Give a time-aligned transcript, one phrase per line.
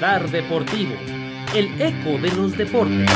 [0.00, 0.94] Radar Deportivo,
[1.56, 3.10] el eco de los deportes.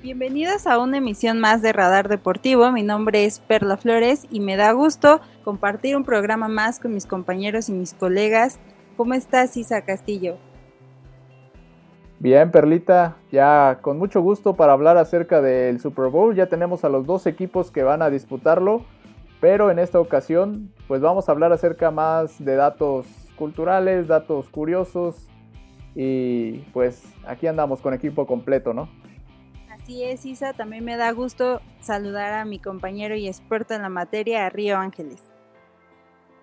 [0.00, 2.70] Bienvenidos a una emisión más de Radar Deportivo.
[2.70, 7.06] Mi nombre es Perla Flores y me da gusto compartir un programa más con mis
[7.06, 8.60] compañeros y mis colegas.
[8.96, 10.36] ¿Cómo estás, Isa Castillo?
[12.20, 16.36] Bien, Perlita, ya con mucho gusto para hablar acerca del Super Bowl.
[16.36, 18.84] Ya tenemos a los dos equipos que van a disputarlo,
[19.40, 23.06] pero en esta ocasión pues vamos a hablar acerca más de datos
[23.36, 25.28] culturales, datos curiosos
[25.94, 28.88] y pues aquí andamos con equipo completo, ¿no?
[29.70, 33.88] Así es, Isa, también me da gusto saludar a mi compañero y experto en la
[33.88, 35.22] materia, Río Ángeles.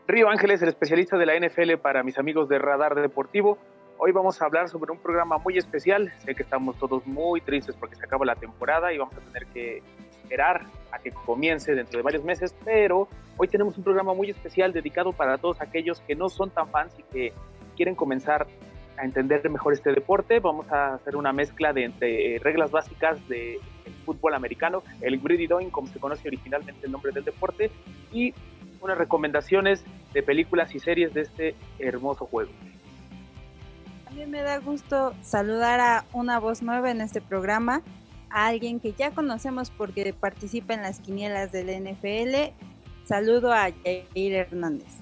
[0.07, 3.57] Río Ángeles, el especialista de la NFL para mis amigos de Radar Deportivo.
[3.97, 6.11] Hoy vamos a hablar sobre un programa muy especial.
[6.19, 9.45] Sé que estamos todos muy tristes porque se acaba la temporada y vamos a tener
[9.47, 9.81] que
[10.11, 14.71] esperar a que comience dentro de varios meses, pero hoy tenemos un programa muy especial
[14.71, 17.33] dedicado para todos aquellos que no son tan fans y que
[17.75, 18.47] quieren comenzar
[18.97, 20.39] a entender mejor este deporte.
[20.39, 23.59] Vamos a hacer una mezcla de entre reglas básicas del
[24.05, 27.71] fútbol americano, el Doing, como se conoce originalmente el nombre del deporte,
[28.11, 28.33] y
[28.81, 32.51] unas recomendaciones de películas y series de este hermoso juego.
[34.05, 37.81] También me da gusto saludar a una voz nueva en este programa,
[38.35, 42.53] a alguien que ya conocemos porque participa en las quinielas del NFL.
[43.05, 44.99] Saludo a Jair Hernández.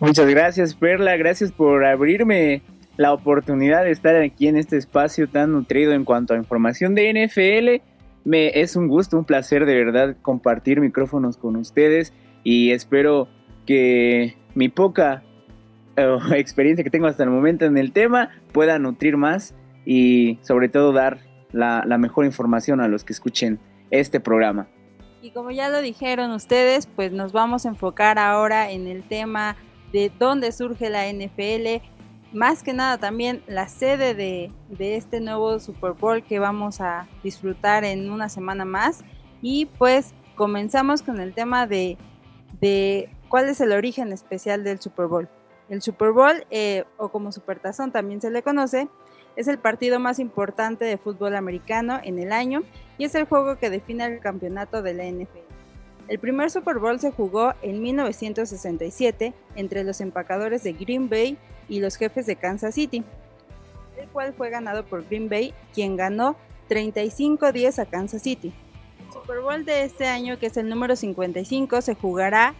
[0.00, 1.16] Muchas gracias, Perla.
[1.16, 2.62] Gracias por abrirme
[2.96, 7.12] la oportunidad de estar aquí en este espacio tan nutrido en cuanto a información de
[7.12, 7.88] NFL.
[8.24, 13.28] Me es un gusto, un placer de verdad compartir micrófonos con ustedes y espero
[13.66, 15.22] que mi poca
[16.32, 19.54] experiencia que tengo hasta el momento en el tema pueda nutrir más
[19.86, 23.58] y sobre todo dar la, mejor información a los que escuchen
[23.90, 24.66] este programa.
[25.20, 29.56] Y como ya lo dijeron ustedes, pues nos vamos a enfocar ahora en el tema
[29.92, 31.84] de dónde surge la NFL,
[32.32, 37.06] más que nada también la sede de, de, este nuevo Super Bowl que vamos a
[37.22, 39.04] disfrutar en una semana más.
[39.42, 41.98] Y pues comenzamos con el tema de,
[42.60, 45.28] de cuál es el origen especial del Super Bowl.
[45.68, 48.88] El Super Bowl, eh, o como Supertazón también se le conoce,
[49.36, 52.62] es el partido más importante de fútbol americano en el año
[52.98, 55.52] y es el juego que define el campeonato de la NFL.
[56.08, 61.38] El primer Super Bowl se jugó en 1967 entre los empacadores de Green Bay
[61.68, 63.04] y los jefes de Kansas City,
[63.98, 66.36] el cual fue ganado por Green Bay, quien ganó
[66.68, 68.52] 35-10 a Kansas City.
[69.06, 72.54] El Super Bowl de este año, que es el número 55, se jugará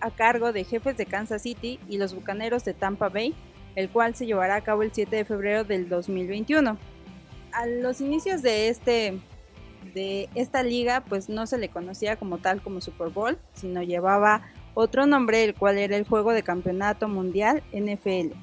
[0.00, 3.34] a cargo de Jefes de Kansas City y los Bucaneros de Tampa Bay,
[3.76, 6.76] el cual se llevará a cabo el 7 de febrero del 2021.
[7.52, 9.18] A los inicios de este
[9.92, 14.42] de esta liga, pues no se le conocía como tal como Super Bowl, sino llevaba
[14.74, 18.34] otro nombre, el cual era el Juego de Campeonato Mundial NFL.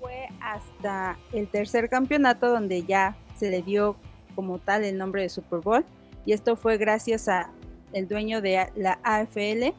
[0.00, 3.96] Fue hasta el tercer campeonato donde ya se le dio
[4.34, 5.84] como tal el nombre de Super Bowl
[6.24, 7.50] y esto fue gracias a
[7.92, 9.74] el dueño de la AFL,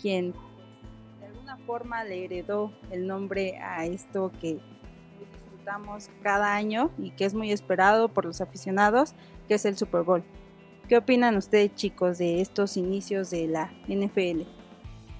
[0.00, 0.34] quien
[1.66, 4.58] forma le heredó el nombre a esto que
[5.18, 9.14] disfrutamos cada año y que es muy esperado por los aficionados,
[9.48, 10.22] que es el Super Bowl.
[10.88, 14.42] ¿Qué opinan ustedes chicos de estos inicios de la NFL?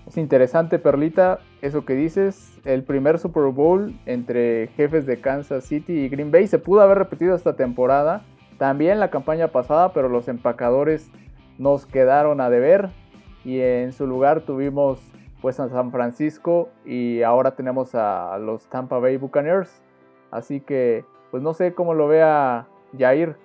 [0.06, 2.60] Es interesante, Perlita, eso que dices.
[2.64, 6.98] El primer Super Bowl entre jefes de Kansas City y Green Bay se pudo haber
[6.98, 8.22] repetido esta temporada.
[8.58, 11.10] También la campaña pasada, pero los empacadores
[11.56, 12.90] nos quedaron a deber
[13.44, 15.00] y en su lugar tuvimos
[15.44, 19.68] pues a San Francisco y ahora tenemos a los Tampa Bay Buccaneers.
[20.30, 22.66] Así que pues no sé cómo lo vea
[22.98, 23.36] Jair.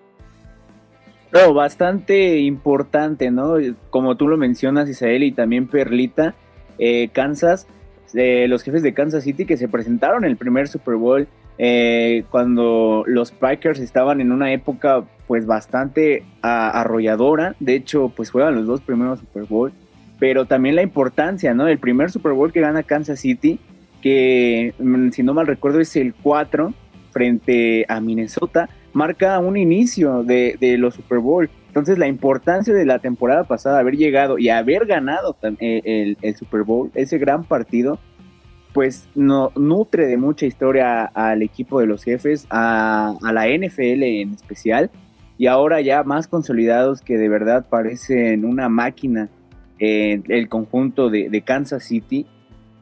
[1.34, 3.56] No, bastante importante, ¿no?
[3.90, 6.36] Como tú lo mencionas, Isael, y también Perlita,
[6.78, 7.68] eh, Kansas,
[8.14, 11.28] eh, los jefes de Kansas City que se presentaron en el primer Super Bowl
[11.58, 17.58] eh, cuando los Packers estaban en una época pues bastante arrolladora.
[17.60, 19.74] De hecho, pues fueron los dos primeros Super Bowl
[20.20, 21.68] pero también la importancia, ¿no?
[21.68, 23.60] El primer Super Bowl que gana Kansas City,
[24.02, 26.74] que mm, si no mal recuerdo es el 4
[27.12, 31.50] frente a Minnesota, marca un inicio de, los Super Bowl.
[31.68, 36.64] Entonces la importancia de la temporada pasada, haber llegado y haber ganado eh, el, Super
[36.64, 38.00] Bowl, ese gran partido,
[38.74, 44.04] pues no, nutre de mucha historia al equipo de los jefes, a, a la NFL
[44.04, 44.92] en especial,
[45.38, 49.30] y ahora ya más consolidados que de verdad parecen una máquina
[49.80, 52.28] el conjunto de, Kansas City.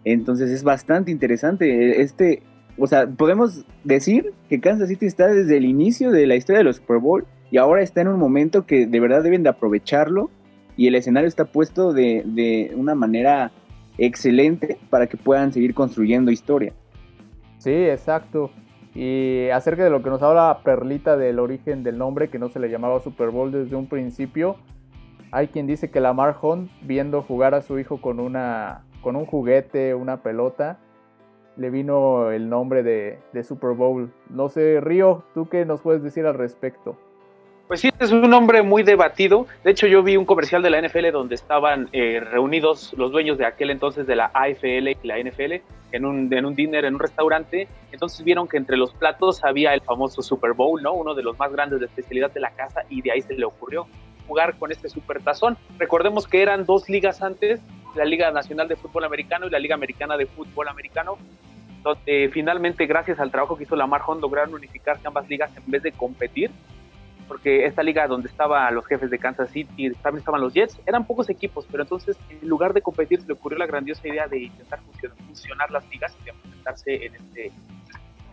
[0.04, 2.02] Entonces es bastante interesante.
[2.02, 2.42] Este,
[2.78, 6.64] o sea, podemos decir que Kansas City está desde el inicio de la historia de
[6.64, 10.30] los Super Bowl y ahora está en un momento que de verdad deben de aprovecharlo
[10.76, 13.52] y el escenario está puesto de, una manera
[13.98, 16.74] excelente para que puedan seguir construyendo historia.
[17.58, 18.52] Sí, exacto.
[18.94, 22.60] Y acerca de lo que nos habla Perlita del origen del nombre, que no se
[22.60, 24.58] le llamaba Super Bowl desde un principio,
[25.32, 29.26] hay quien dice que Lamar Hunt, viendo jugar a su hijo con, una, con un
[29.26, 30.80] juguete, una pelota,
[31.58, 34.12] le vino el nombre de, de Super Bowl.
[34.30, 36.98] No sé, Río, ¿tú qué nos puedes decir al respecto?
[37.68, 39.46] Pues sí, es un nombre muy debatido.
[39.66, 43.38] De hecho, yo vi un comercial de la NFL donde estaban eh, reunidos los dueños
[43.38, 45.56] de aquel entonces de la AFL y la NFL
[45.92, 47.68] en un, en un dinner, en un restaurante.
[47.92, 50.94] Entonces vieron que entre los platos había el famoso Super Bowl, ¿no?
[50.94, 53.44] Uno de los más grandes de especialidad de la casa y de ahí se le
[53.44, 53.86] ocurrió
[54.28, 55.58] jugar con este super tazón.
[55.78, 57.62] Recordemos que eran dos ligas antes,
[57.96, 61.18] la Liga Nacional de Fútbol Americano y la Liga Americana de Fútbol Americano,
[61.84, 65.84] donde finalmente gracias al trabajo que hizo Lamar Hunt lograron unificarse ambas ligas en vez
[65.84, 66.52] de competir
[67.28, 71.06] porque esta liga donde estaban los jefes de Kansas City, también estaban los Jets, eran
[71.06, 74.44] pocos equipos, pero entonces en lugar de competir se le ocurrió la grandiosa idea de
[74.44, 74.80] intentar
[75.28, 77.52] fusionar las ligas y de enfrentarse en este,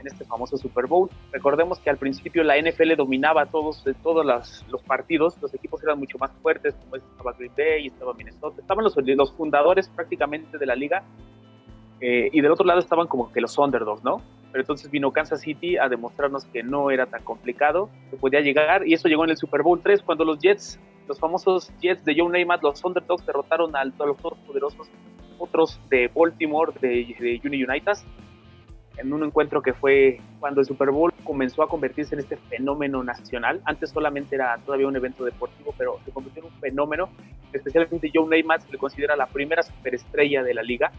[0.04, 1.08] en este famoso Super Bowl.
[1.32, 5.98] Recordemos que al principio la NFL dominaba todos, todos los, los partidos, los equipos eran
[5.98, 10.66] mucho más fuertes, como estaba Green Bay, estaba Minnesota, estaban los, los fundadores prácticamente de
[10.66, 11.02] la liga,
[12.00, 14.20] eh, y del otro lado estaban como que los underdogs, ¿no?
[14.54, 18.86] pero entonces vino Kansas City a demostrarnos que no era tan complicado, que podía llegar,
[18.86, 20.78] y eso llegó en el Super Bowl 3, cuando los Jets,
[21.08, 24.88] los famosos Jets de Joe Namath, los Underdogs, derrotaron a, los dos poderosos
[25.40, 27.94] otros de Baltimore, de, de Uni United,
[28.96, 33.02] en un encuentro que fue cuando el Super Bowl comenzó a convertirse en este fenómeno
[33.02, 33.61] nacional.
[33.64, 37.08] Antes solamente era todavía un evento deportivo, pero se convirtió en un fenómeno.
[37.52, 38.29] Especialmente Joe
[38.61, 40.93] se le considera la primera superestrella de la liga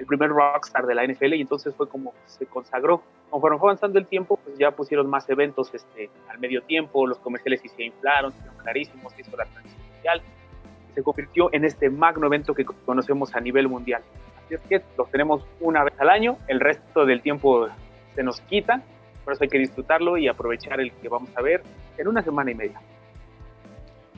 [0.00, 3.02] el primer rockstar de la NFL y entonces fue como se consagró.
[3.28, 7.18] Conforme fue avanzando el tiempo, pues ya pusieron más eventos este, al medio tiempo, los
[7.18, 10.22] comerciales se inflaron, se clarísimos, se hizo la transición mundial,
[10.94, 14.02] se convirtió en este magno evento que conocemos a nivel mundial.
[14.50, 17.68] Es que los tenemos una vez al año, el resto del tiempo
[18.14, 18.82] se nos quita,
[19.24, 21.62] por eso hay que disfrutarlo y aprovechar el que vamos a ver
[21.98, 22.80] en una semana y media.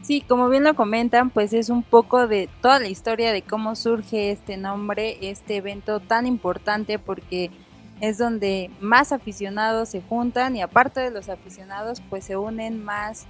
[0.02, 3.76] Sí, como bien lo comentan, pues es un poco de toda la historia de cómo
[3.76, 7.50] surge este nombre, este evento tan importante porque
[8.00, 13.26] es donde más aficionados se juntan y aparte de los aficionados pues se unen más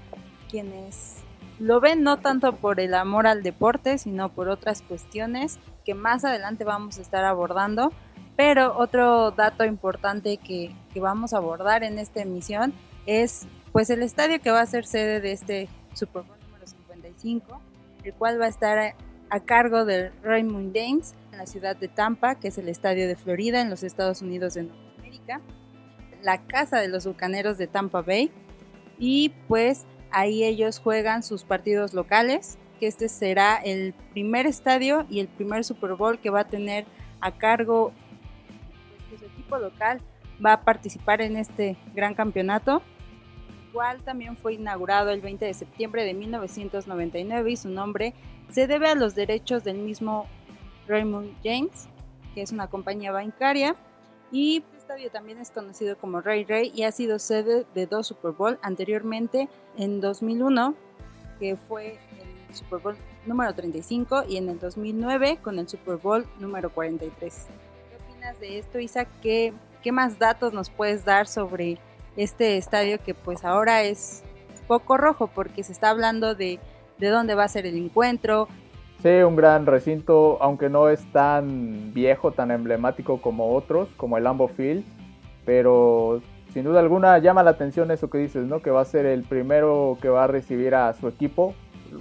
[0.50, 1.18] quienes
[1.58, 6.24] lo ven no tanto por el amor al deporte sino por otras cuestiones que más
[6.24, 7.92] adelante vamos a estar abordando.
[8.36, 12.72] Pero otro dato importante que, que vamos a abordar en esta emisión
[13.06, 16.42] es pues el estadio que va a ser sede de este Super Bowl
[18.04, 18.94] el cual va a estar
[19.30, 23.16] a, cargo del Raymond James en la ciudad de Tampa, que es el estadio de
[23.16, 25.40] Florida en los Estados Unidos de Norteamérica,
[26.22, 28.30] la casa de los bucaneros de Tampa Bay,
[28.98, 35.20] y pues ahí ellos juegan sus partidos locales, que este será el primer estadio y
[35.20, 36.84] el primer Super Bowl que va a tener
[37.20, 37.92] a cargo
[39.16, 40.00] su equipo local.
[40.44, 42.82] Va a participar en este gran campeonato
[43.72, 48.14] cual también fue inaugurado el 20 de septiembre de 1999 y su nombre
[48.50, 50.26] se debe a los derechos del mismo
[50.88, 51.88] Raymond James,
[52.34, 53.76] que es una compañía bancaria,
[54.32, 58.08] y el estadio también es conocido como Ray Ray y ha sido sede de dos
[58.08, 60.74] Super Bowl anteriormente en 2001,
[61.38, 62.96] que fue el Super Bowl
[63.26, 67.46] número 35 y en el 2009 con el Super Bowl número 43.
[67.90, 69.04] ¿Qué opinas de esto, Isa?
[69.22, 71.78] ¿Qué, qué más datos nos puedes dar sobre
[72.16, 74.22] este estadio que pues ahora es
[74.66, 76.58] poco rojo porque se está hablando de,
[76.98, 78.48] de dónde va a ser el encuentro.
[79.02, 84.24] Sí, un gran recinto, aunque no es tan viejo, tan emblemático como otros, como el
[84.24, 84.84] Lambo Field,
[85.44, 88.60] pero sin duda alguna llama la atención eso que dices, ¿no?
[88.60, 91.54] Que va a ser el primero que va a recibir a su equipo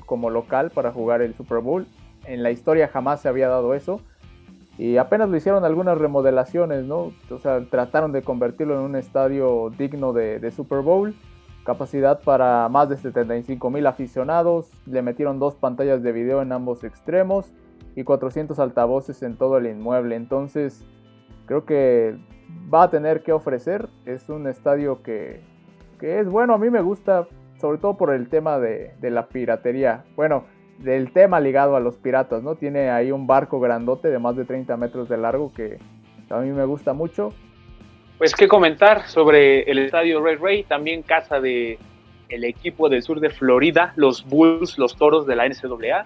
[0.05, 1.85] como local para jugar el Super Bowl.
[2.25, 4.01] En la historia jamás se había dado eso.
[4.77, 7.11] Y apenas lo hicieron algunas remodelaciones, ¿no?
[7.29, 11.13] O sea, trataron de convertirlo en un estadio digno de, Super Bowl.
[11.65, 14.71] Capacidad para más de 75 mil aficionados.
[14.87, 17.51] Le metieron dos pantallas de video en ambos extremos
[17.95, 20.15] y 400 altavoces en todo el inmueble.
[20.15, 20.83] Entonces,
[21.45, 22.17] creo que
[22.73, 23.89] va a tener que ofrecer.
[24.05, 25.41] Es un estadio que,
[26.01, 26.53] es bueno.
[26.53, 27.27] A mí me gusta,
[27.61, 30.03] sobre todo por el tema de, de la piratería.
[30.15, 30.45] Bueno,
[30.79, 32.55] del tema ligado a los piratas, ¿no?
[32.55, 35.77] Tiene ahí un barco grandote de más de 30 metros de largo que
[36.29, 37.33] a mí me gusta mucho.
[38.17, 41.79] Pues qué comentar sobre el estadio Ray Ray, también casa de
[42.29, 46.05] equipo del sur de Florida, los Bulls, los Toros de la NCAA.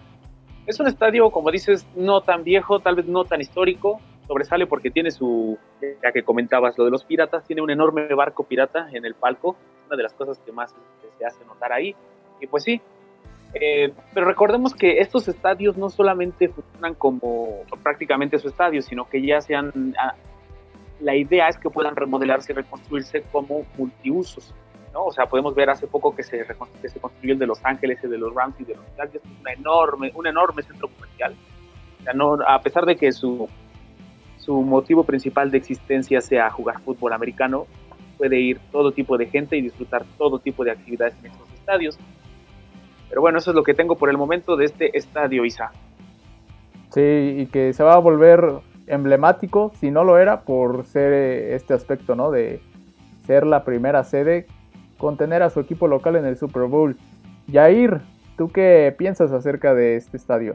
[0.66, 4.92] Es un estadio, como dices, no tan viejo, tal vez no tan histórico, sobresale porque
[4.92, 5.58] tiene su,
[6.04, 9.56] ya que comentabas lo de los piratas, tiene un enorme barco pirata en el palco,
[9.88, 10.74] una de las cosas que más
[11.18, 11.96] se hace notar ahí.
[12.40, 12.82] Y pues sí,
[13.58, 19.26] Eh, pero recordemos que estos estadios no solamente funcionan como prácticamente su estadio, sino que
[19.26, 19.94] ya sean...
[19.98, 20.14] Ah,
[21.00, 24.54] la idea es que puedan remodelarse y reconstruirse como multiusos.
[24.94, 25.06] ¿no?
[25.06, 26.46] O sea, podemos ver hace poco que se,
[26.82, 29.24] que se construyó el de Los Ángeles, el de los Rams y de los Chargers,
[29.42, 31.34] una enorme, un enorme centro comercial.
[32.00, 33.48] O sea, no, a pesar de que su,
[34.46, 37.66] su motivo principal de existencia sea jugar fútbol americano,
[38.18, 41.98] puede ir todo tipo de gente y disfrutar todo tipo de actividades en estos estadios.
[43.10, 45.72] Pero bueno, eso es lo que tengo por el momento de este estadio, Isa.
[46.92, 51.56] Sí, y que se va a volver emblemático, si no lo era, por ser eh,
[51.56, 52.30] este aspecto, ¿no?
[52.30, 52.62] De
[53.26, 54.46] ser la primera sede,
[55.00, 56.96] contener a su equipo local en el Super Bowl.
[57.48, 58.02] Yair,
[58.38, 60.54] ¿tú qué piensas acerca de este estadio?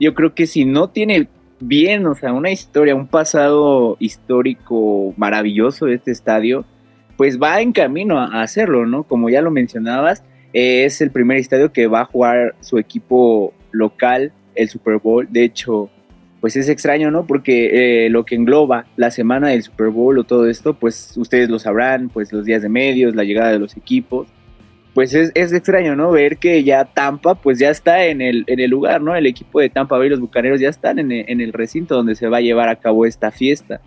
[0.00, 1.28] Yo creo que si no tiene
[1.60, 6.64] bien, o sea, una historia, un pasado histórico maravilloso de este estadio,
[7.16, 9.02] pues va en camino a hacerlo, ¿no?
[9.02, 10.22] Como ya lo mencionabas,
[10.52, 15.26] es el primer estadio que va a jugar su equipo local el Super Bowl.
[15.30, 15.90] De hecho,
[16.40, 17.26] pues es extraño, ¿no?
[17.26, 21.48] Porque eh, lo que engloba la semana del Super Bowl o todo esto, pues ustedes
[21.48, 24.28] lo sabrán, pues los días de medios, la llegada de los equipos,
[24.98, 26.10] pues es, extraño, ¿no?
[26.10, 29.14] Ver que ya Tampa, pues ya está en el, en el lugar, ¿no?
[29.14, 32.38] El equipo de Tampa Bay, los Bucaneros ya están en el, recinto donde se va
[32.38, 33.80] a llevar a cabo esta fiesta.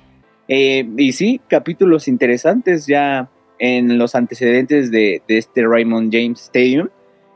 [0.47, 6.87] Eh, y sí, capítulos interesantes ya en los antecedentes de, este Raymond James Stadium.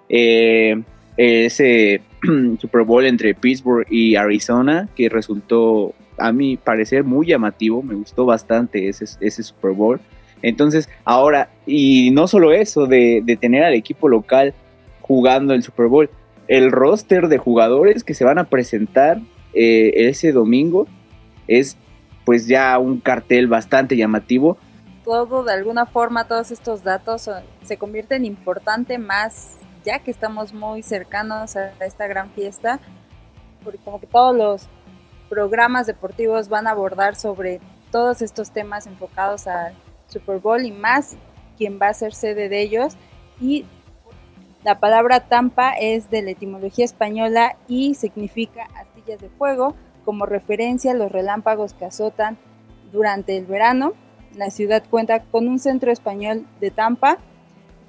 [0.08, 0.82] Eh,
[1.18, 2.00] ese
[2.62, 7.84] Super Bowl entre Pittsburgh y Arizona, que resultó, a mi parecer, muy llamativo.
[7.84, 10.00] Me gustó bastante ese, ese Super Bowl.
[10.42, 14.54] Entonces, ahora, y no solo eso, de, tener al equipo local
[15.02, 16.10] jugando el Super Bowl,
[16.48, 19.20] el roster de jugadores que se van a presentar
[19.54, 20.88] eh, ese domingo
[21.48, 21.78] es
[22.26, 24.58] pues ya un cartel bastante llamativo.
[25.04, 27.30] Todo, de alguna forma, todos estos datos
[27.64, 32.80] se convierten importante más ya que estamos muy cercanos a esta gran fiesta,
[33.64, 34.68] porque como que todos los
[35.30, 37.62] programas deportivos van a abordar sobre
[37.92, 39.74] todos estos temas enfocados al
[40.08, 41.16] Super Bowl y más
[41.58, 42.96] quien va a ser sede de ellos.
[43.40, 43.66] Y
[44.64, 50.92] la palabra Tampa es de la etimología española y significa astillas de fuego, como referencia
[50.92, 52.38] a los relámpagos que azotan
[52.92, 53.94] durante el verano.
[54.36, 57.20] La ciudad cuenta con un centro español de Tampa,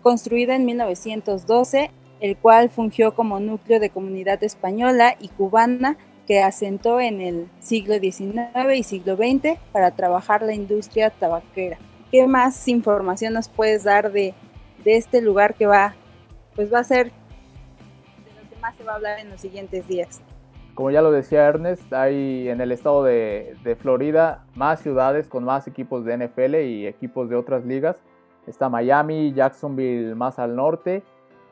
[0.03, 5.97] construida en 1912, el cual fungió como núcleo de comunidad española y cubana
[6.27, 11.79] que asentó en el siglo XIX y siglo XX para trabajar la industria tabaquera.
[12.17, 14.33] ¿Qué más información nos puedes dar de,
[14.87, 15.95] este lugar que va,
[16.55, 19.87] pues va a ser de lo que más se va a hablar en los siguientes
[19.87, 20.23] días?
[20.75, 25.45] Como ya lo decía Ernest, hay en el estado de, de Florida más ciudades con
[25.45, 27.99] más equipos de NFL y equipos de otras ligas
[28.47, 31.03] Está Miami, Jacksonville más al norte,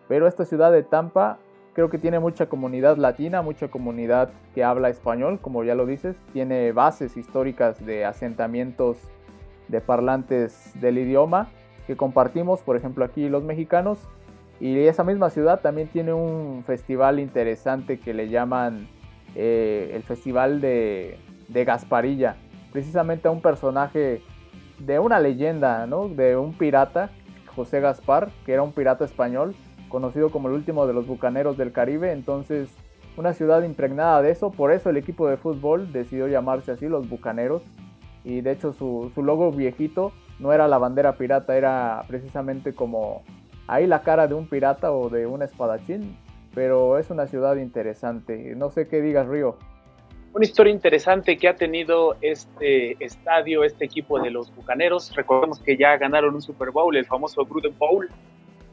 [0.09, 1.37] pero esta ciudad de Tampa
[1.75, 6.17] creo que tiene mucha comunidad latina, mucha comunidad que habla español, como ya lo dices,
[6.33, 8.97] tiene bases históricas de asentamientos
[9.69, 11.49] de parlantes del idioma
[11.87, 13.99] que compartimos, por ejemplo, aquí los mexicanos.
[14.61, 18.89] Y esa misma ciudad también tiene un festival interesante que le llaman
[19.35, 21.19] eh, el Festival de,
[21.49, 22.37] de Gasparilla,
[22.73, 24.23] precisamente a un personaje
[24.79, 26.09] de una leyenda, ¿no?
[26.09, 27.11] De un pirata,
[27.55, 29.55] José Gaspar, que era un pirata español,
[29.89, 32.13] conocido como el último de los bucaneros del Caribe.
[32.13, 32.71] Entonces,
[33.17, 34.51] una ciudad impregnada de eso.
[34.51, 37.63] Por eso el equipo de fútbol decidió llamarse así, los bucaneros.
[38.25, 43.23] Y de hecho, su, su logo viejito no era la bandera pirata, era precisamente como
[43.67, 46.17] ahí la cara de un pirata o de un espadachín.
[46.55, 48.55] Pero es una ciudad interesante.
[48.57, 49.57] No sé qué digas, Río
[50.35, 55.15] una historia interesante que ha tenido este estadio, este equipo de los Bucaneros.
[55.15, 58.11] Recordemos que ya ganaron un Super Bowl, el famoso Gruden Bowl,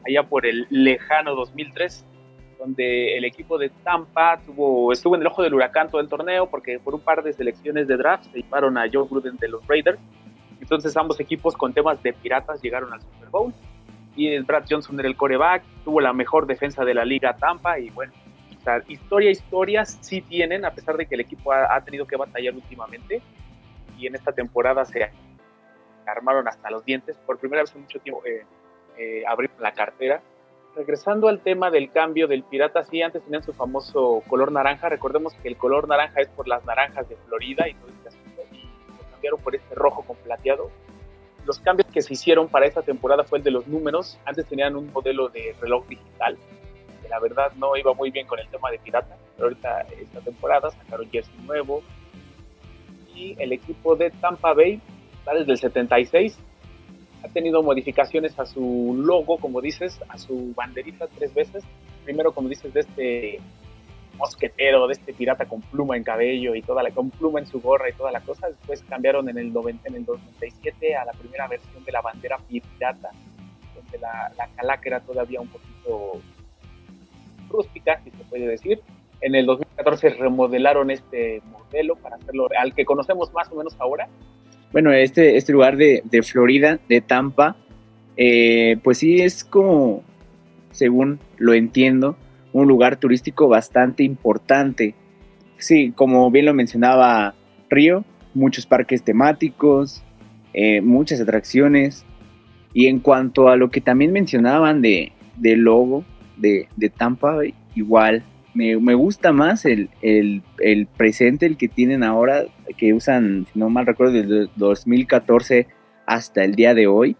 [0.04, 2.04] allá por el lejano 2003,
[2.62, 6.48] donde el equipo de Tampa tuvo, estuvo en el ojo del huracán todo el torneo
[6.48, 9.66] porque por un par de selecciones de draft se llevaron a Joe Gruden de los
[9.66, 9.98] Raiders.
[10.60, 13.52] Entonces ambos equipos con temas de piratas llegaron al Super Bowl
[14.14, 17.90] y Brad Johnson era el coreback, tuvo la mejor defensa de la liga Tampa y
[17.90, 18.12] bueno,
[18.86, 23.20] historia, historias sí tienen, a pesar de que el equipo ha, tenido que batallar últimamente.
[23.98, 25.10] Y en esta temporada se
[26.06, 27.16] armaron hasta los dientes.
[27.26, 28.44] Por primera vez en mucho tiempo eh,
[28.98, 30.22] eh, abrieron la cartera.
[30.74, 34.88] Regresando al tema del cambio del pirata, sí, antes tenían su famoso color naranja.
[34.88, 38.42] Recordemos que el color naranja es por las naranjas de Florida y todo este asunto.
[38.52, 38.64] Y
[38.96, 40.70] lo cambiaron por este rojo con plateado.
[41.44, 44.18] Los cambios que se hicieron para esta temporada fue el de los números.
[44.24, 46.38] Antes tenían un modelo de reloj digital
[47.12, 50.70] la verdad no iba muy bien con el tema de pirata, pero ahorita esta temporada
[50.70, 51.82] sacaron jersey nuevo
[53.14, 54.80] y el equipo de Tampa Bay
[55.18, 56.38] está desde el 76
[57.24, 61.64] ha tenido modificaciones a su logo, como dices, a su banderita tres veces.
[62.04, 63.40] primero, como dices, de este
[64.18, 67.60] mosquetero, de este pirata con pluma en cabello y toda la, con pluma en su
[67.60, 68.48] gorra y toda la cosa.
[68.48, 72.38] Después cambiaron en el, 90, en el 97 a la primera versión de la bandera
[72.48, 73.10] pirata,
[73.74, 76.20] donde la, la calaca era todavía un poquito
[77.48, 78.80] rústica, si se puede decir.
[79.20, 84.08] En el 2014 remodelaron este modelo para hacerlo al que conocemos más o menos ahora.
[84.72, 87.56] Bueno, este, este lugar de, de Florida, de Tampa,
[88.16, 90.02] eh, pues sí es como,
[90.70, 92.16] según lo entiendo,
[92.52, 94.94] un lugar turístico bastante importante.
[95.58, 97.34] Sí, como bien lo mencionaba
[97.68, 100.02] Río, muchos parques temáticos,
[100.54, 102.06] eh, muchas atracciones.
[102.74, 106.04] Y en cuanto a lo que también mencionaban de, del logo
[106.38, 107.40] de, de Tampa,
[107.74, 112.44] igual me, me, gusta más el, el, el, presente, el que tienen ahora,
[112.76, 115.66] que usan, si no mal recuerdo, desde 2014
[116.06, 117.16] hasta el día de hoy.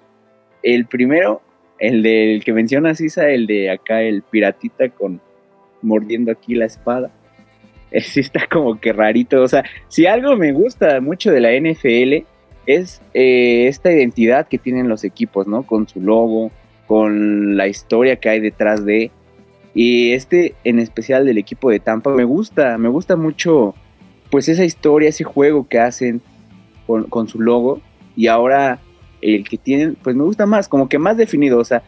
[0.63, 1.43] El primero,
[1.79, 5.21] el del que menciona Sisa, el de acá, el piratita con
[5.83, 7.11] mordiendo aquí la espada.
[8.01, 9.43] Sí está como que rarito.
[9.43, 12.27] O sea, si algo me gusta mucho de la NFL
[12.67, 15.65] es eh, esta identidad que tienen los equipos, ¿no?
[15.65, 16.51] Con su logo,
[16.87, 19.11] con la historia que hay detrás de.
[19.75, 23.75] Y este en especial del equipo de Tampa me gusta, me gusta mucho
[24.31, 26.21] pues esa historia, ese juego que hacen
[26.87, 27.81] con, con su logo.
[28.17, 28.81] Y ahora
[29.23, 31.83] el que tienen, pues me gusta más, como que más definido, o sea,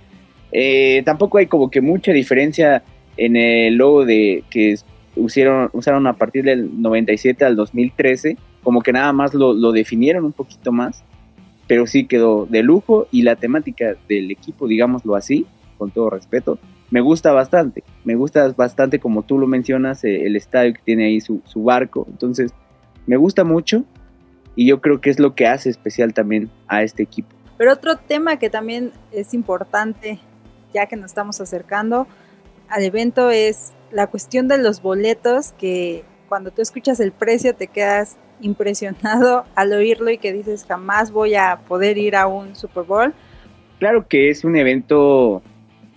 [0.52, 2.84] eh, tampoco hay como que mucha diferencia
[3.16, 4.76] en el logo de que
[5.16, 10.24] usaron, usaron a partir del 97 al 2013, como que nada más lo, lo definieron
[10.24, 11.02] un poquito más,
[11.66, 13.08] pero sí quedó de lujo.
[13.10, 15.44] Y la temática del equipo, digámoslo así,
[15.76, 16.58] con todo respeto,
[16.94, 21.06] me gusta bastante, me gusta bastante como tú lo mencionas, eh, el estadio que tiene
[21.06, 22.52] ahí su, su barco, entonces
[23.04, 23.82] me gusta mucho
[24.54, 27.30] y yo creo que es lo que hace especial también a este equipo.
[27.58, 30.20] Pero otro tema que también es importante,
[30.72, 32.06] ya que nos estamos acercando
[32.68, 37.66] al evento, es la cuestión de los boletos, que cuando tú escuchas el precio te
[37.66, 42.84] quedas impresionado al oírlo y que dices jamás voy a poder ir a un Super
[42.84, 43.12] Bowl.
[43.80, 45.42] Claro que es un evento,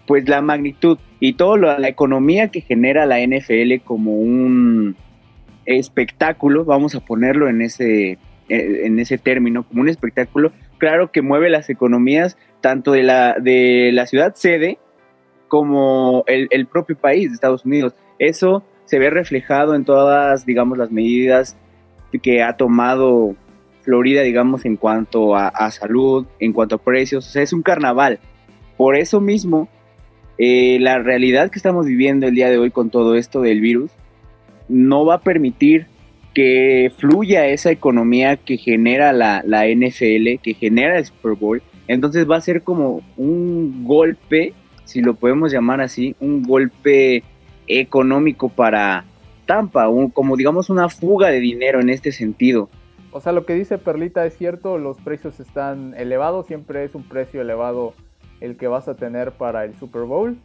[0.07, 4.95] pues la magnitud y toda la economía que genera la NFL como un
[5.65, 8.17] espectáculo, vamos a ponerlo en ese
[8.49, 13.35] eh, en ese término, como un espectáculo, claro que mueve las economías tanto de la,
[13.39, 14.79] de la ciudad sede
[15.49, 17.93] como el, el propio país de Estados Unidos.
[18.19, 21.57] Eso se ve reflejado en todas, digamos, las medidas
[22.23, 23.35] que ha tomado
[23.81, 27.27] Florida, digamos, en cuanto a, a, salud, en cuanto a precios.
[27.27, 28.19] O sea, es un carnaval.
[28.77, 29.67] Por eso mismo,
[30.37, 33.91] eh, la realidad que estamos viviendo el día de hoy con todo esto del virus
[34.69, 35.87] no va a permitir
[36.33, 41.63] que fluya esa economía que genera la, la, NFL, que genera el Super Bowl.
[41.87, 44.53] Entonces va a ser como un golpe,
[44.85, 47.23] si lo podemos llamar así, un golpe
[47.65, 49.05] económico para
[49.47, 52.69] Tampa, un, como digamos una fuga de dinero en este sentido.
[53.11, 57.03] O sea, lo que dice Perlita es cierto, los precios están elevados, siempre es un
[57.03, 57.95] precio elevado
[58.41, 60.37] el que vas a tener para el Super Bowl.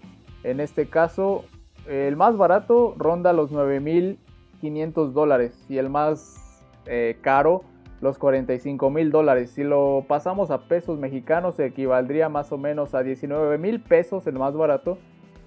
[0.45, 1.45] En este caso,
[1.89, 4.19] el más barato ronda los 9 mil
[4.61, 7.65] 500 dólares y el más eh, caro
[8.01, 9.51] los 45 mil dólares.
[9.51, 14.35] Si lo pasamos a pesos mexicanos equivaldría más o menos a 19 mil pesos el
[14.35, 14.99] más barato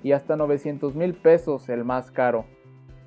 [0.03, 2.45] y hasta 900 mil pesos el más caro.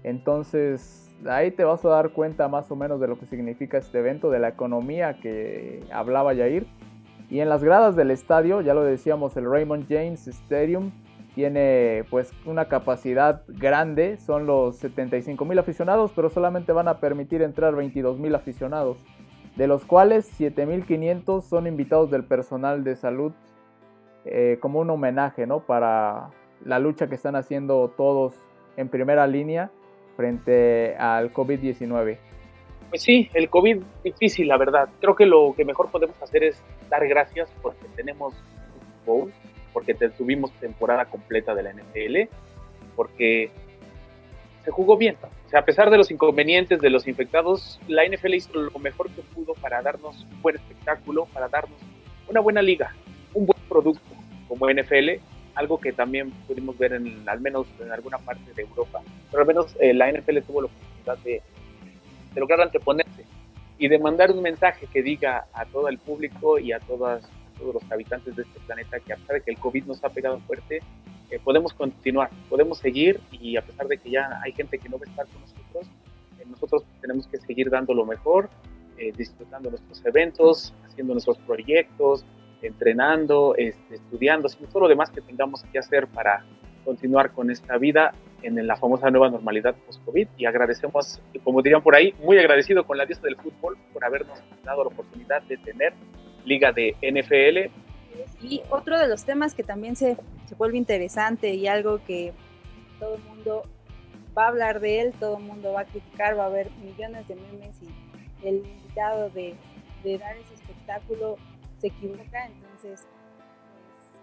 [0.03, 3.99] Entonces ahí te vas a dar cuenta más o menos de lo que significa este
[3.99, 6.67] evento, de la economía que hablaba Yair.
[7.31, 10.93] Y en las gradas del estadio, ya lo decíamos, el Raymond James Stadium
[11.35, 17.43] tiene pues una capacidad grande, son los 75 mil aficionados, pero solamente van a permitir
[17.43, 18.99] entrar 22 mil aficionados,
[19.57, 23.33] de los cuales 7.500 son invitados del personal de salud
[24.25, 25.61] eh, como un homenaje ¿no?
[25.61, 26.31] para
[26.65, 28.35] la lucha que están haciendo todos
[28.77, 29.71] en primera línea
[30.17, 32.19] frente al COVID-19.
[32.91, 34.89] Pues sí, el COVID difícil, la verdad.
[35.01, 38.35] Creo que lo que mejor podemos hacer es dar gracias porque tenemos
[39.05, 39.33] Bowl,
[39.73, 42.35] porque tuvimos temporada completa de la NFL,
[42.97, 43.51] porque
[44.65, 45.17] se jugó bien.
[45.47, 49.11] O sea, a pesar de los inconvenientes de los infectados, la NFL hizo lo mejor
[49.11, 51.79] que pudo para darnos un buen espectáculo, para darnos
[52.29, 52.95] una buena liga,
[53.35, 54.15] un buen producto
[54.47, 55.21] como NFL,
[55.55, 59.01] algo que también pudimos ver en, al menos en alguna parte de Europa.
[59.31, 61.43] Pero al menos eh, la NFL tuvo la oportunidad de,
[62.39, 63.27] de lograr anteponerse
[63.79, 67.75] y de mandar un mensaje que diga a todo el público y a todas todos
[67.75, 70.39] los habitantes de este planeta que a pesar de que el COVID nos ha pegado
[70.47, 70.81] fuerte,
[71.29, 74.97] eh, podemos continuar, podemos seguir y a pesar de que ya hay gente que no
[74.97, 75.87] va a estar con nosotros,
[76.39, 78.49] eh, nosotros tenemos que seguir dando lo mejor,
[78.97, 82.25] eh, disfrutando nuestros eventos, haciendo nuestros proyectos,
[82.63, 86.45] entrenando, este, estudiando, todo lo demás que tengamos que hacer para
[86.85, 91.97] continuar con esta vida en la famosa nueva normalidad post-COVID y agradecemos, como dirían por
[91.97, 95.93] ahí, muy agradecido con la diosa del fútbol por habernos dado la oportunidad de tener
[96.45, 97.71] liga de NFL.
[98.41, 102.33] Y otro de los temas que también se, se vuelve interesante y algo que
[102.99, 103.63] todo el mundo
[104.37, 107.27] va a hablar de él, todo el mundo va a criticar, va a haber millones
[107.27, 109.55] de memes y el invitado de,
[110.05, 111.37] de dar ese espectáculo
[111.79, 113.07] se equivoca, entonces
[113.81, 114.21] pues,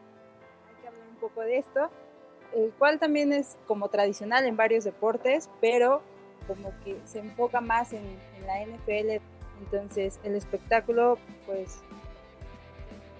[0.70, 1.90] hay que hablar un poco de esto
[2.56, 6.02] el cual también es como tradicional en varios deportes, pero
[6.48, 8.04] como que se enfoca más en,
[8.46, 9.24] la NFL,
[9.64, 11.80] entonces el espectáculo pues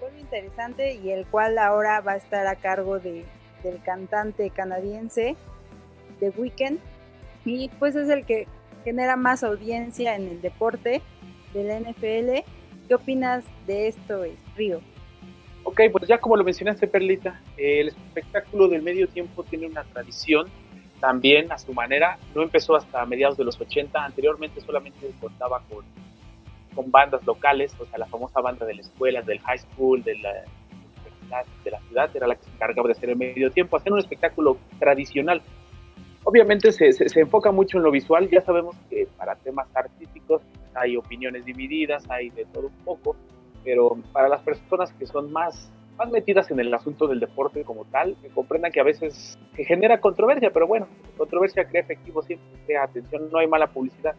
[0.00, 3.24] vuelve interesante y el cual ahora va a estar a cargo de,
[3.64, 5.34] del cantante canadiense
[6.20, 6.78] The Weeknd
[7.44, 8.46] y pues es el que
[8.84, 11.02] genera más audiencia en el deporte
[11.52, 12.48] de la NFL.
[12.86, 14.22] ¿Qué opinas de esto,
[14.56, 14.80] Río?
[15.76, 20.46] Ok, pues ya como lo mencionaste, Perlita, el espectáculo del medio tiempo tiene una tradición
[21.00, 22.16] también a su manera.
[22.34, 25.84] No empezó hasta mediados de los 80, anteriormente solamente contaba con,
[26.90, 30.32] bandas locales, o sea, la famosa banda de la escuela, del high school, de la,
[31.62, 33.98] de la ciudad, era la que se encargaba de hacer el medio tiempo, hacer un
[33.98, 35.42] espectáculo tradicional.
[36.24, 40.40] Obviamente se, se, se enfoca mucho en lo visual, ya sabemos que para temas artísticos
[40.72, 43.14] hay opiniones divididas, hay de todo un poco,
[43.66, 47.84] pero para las personas que son más, más metidas en el asunto del deporte como
[47.86, 50.86] tal, que comprendan que a veces se genera controversia, pero bueno,
[51.18, 54.14] controversia crea efectivo siempre, crea atención, no hay mala publicidad.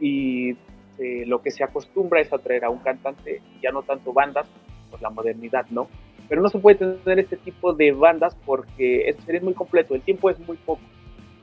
[0.00, 0.52] Y
[0.98, 4.48] eh, lo que se acostumbra es atraer a un cantante, ya no tanto bandas,
[4.90, 5.86] por la modernidad, ¿no?
[6.26, 10.30] Pero no se puede tener este tipo de bandas porque sería muy completo, el tiempo
[10.30, 10.80] es muy poco,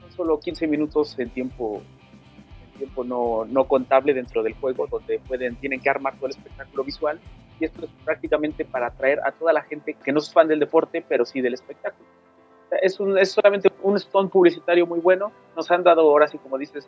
[0.02, 1.84] son solo 15 minutos en tiempo
[2.77, 6.83] tiempo no, no contable dentro del juego, donde pueden, tienen que armar todo el espectáculo
[6.83, 7.19] visual.
[7.59, 10.59] Y esto es prácticamente para atraer a toda la gente que no es fan del
[10.59, 12.07] deporte, pero sí del espectáculo.
[12.81, 15.31] Es, un, es solamente un stone publicitario muy bueno.
[15.55, 16.87] Nos han dado ahora sí, como dices,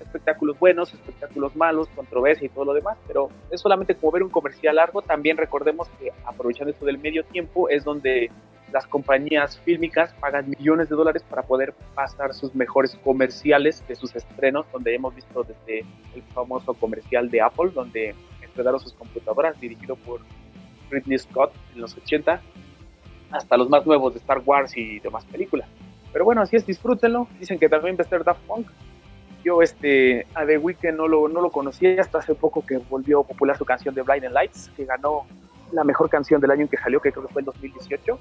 [0.00, 4.30] espectáculos buenos, espectáculos malos, controversia y todo lo demás, pero es solamente como ver un
[4.30, 5.02] comercial largo.
[5.02, 8.30] También recordemos que aprovechando esto del medio tiempo es donde
[8.72, 14.16] las compañías fílmicas pagan millones de dólares para poder pasar sus mejores comerciales de sus
[14.16, 15.80] estrenos, donde hemos visto desde
[16.14, 20.20] el famoso comercial de Apple, donde estrenaron sus computadoras, dirigido por
[20.90, 22.40] Ridley Scott en los 80,
[23.30, 25.68] hasta los más nuevos de Star Wars y demás películas.
[26.12, 27.28] Pero bueno, así es, disfrútenlo.
[27.38, 28.68] Dicen que también va a estar Daft Punk.
[29.44, 33.22] Yo este, a The Weeknd no lo, no lo conocía hasta hace poco que volvió
[33.22, 35.26] popular su canción de Blinding Lights, que ganó
[35.72, 38.18] la mejor canción del año en que salió, que creo que fue en 2018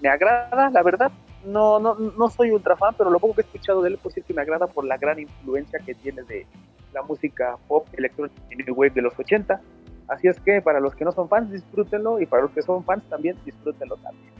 [0.00, 1.12] me agrada, la verdad.
[1.44, 4.12] No, no, no soy ultra fan, pero lo poco que he escuchado de él, por
[4.12, 6.46] cierto, me agrada por la gran influencia que tiene de
[6.92, 9.60] la música pop, electrónica y new wave de los 80.
[10.08, 12.84] Así es que para los que no son fans, disfrútenlo y para los que son
[12.84, 14.32] fans también, disfrútenlo también.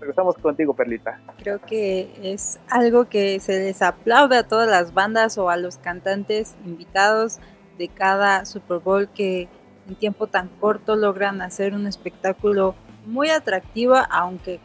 [0.00, 1.20] Regresamos contigo, Perlita.
[1.38, 5.76] Creo que es algo que se les aplaude a todas las bandas o a los
[5.78, 7.40] cantantes invitados
[7.78, 9.48] de cada Super Bowl que
[9.88, 12.74] en tiempo tan corto logran hacer un espectáculo
[13.06, 14.60] muy atractivo, aunque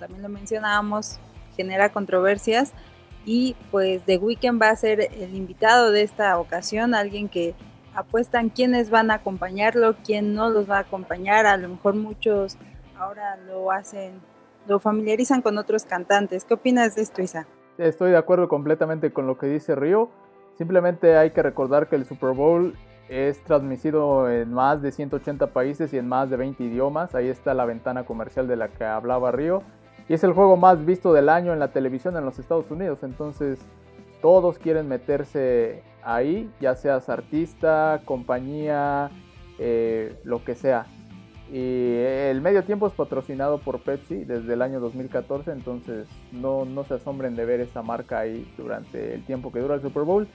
[0.00, 1.20] también lo mencionábamos,
[1.56, 2.72] genera controversias
[3.24, 7.54] y pues The Weeknd va a ser el invitado de esta ocasión, alguien que
[7.94, 12.56] apuestan quiénes van a acompañarlo, quién no los va a acompañar, a lo mejor muchos
[12.96, 14.20] ahora lo hacen,
[14.66, 16.44] lo familiarizan con otros cantantes.
[16.44, 17.46] ¿Qué opinas de esto, Isa?
[17.78, 20.10] Estoy de acuerdo completamente con lo que dice Río.
[20.56, 22.76] Simplemente hay que recordar que el Super Bowl
[23.08, 27.14] es transmitido en más de 180 países y en más de 20 idiomas.
[27.14, 29.62] Ahí está la ventana comercial de la que hablaba Río
[30.10, 33.04] y es el juego más visto del año en la televisión en los Estados Unidos.
[33.04, 33.60] Entonces
[34.20, 39.12] todos quieren meterse ahí, ya seas artista, compañía,
[39.60, 40.86] eh, lo que sea.
[41.52, 46.82] Y el medio tiempo es patrocinado por Pepsi desde el año 2014, entonces no, no
[46.82, 50.26] se asombren de ver esa marca ahí durante el tiempo que dura el Super Bowl.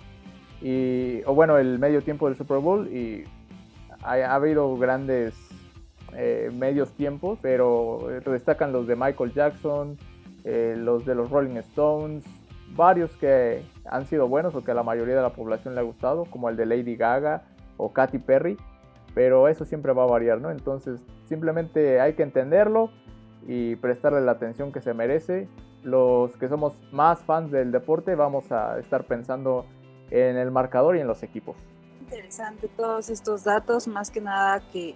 [0.61, 2.87] Y, o bueno, el medio tiempo del Super Bowl.
[2.87, 3.25] Y
[4.03, 5.35] ha, ha habido grandes
[6.17, 9.97] eh, medios tiempos, pero destacan los de Michael Jackson,
[10.43, 12.23] eh, los de los Rolling Stones,
[12.75, 15.83] varios que han sido buenos o que a la mayoría de la población le ha
[15.83, 17.43] gustado, como el de Lady Gaga
[17.77, 18.57] o Katy Perry,
[19.13, 20.51] pero eso siempre va a variar, ¿no?
[20.51, 22.91] Entonces simplemente hay que entenderlo
[23.47, 25.47] y prestarle la atención que se merece.
[25.83, 29.65] Los que somos más fans del deporte vamos a estar pensando
[30.09, 31.55] en el marcador y en los equipos.
[32.01, 34.95] Interesante todos estos datos, más que nada que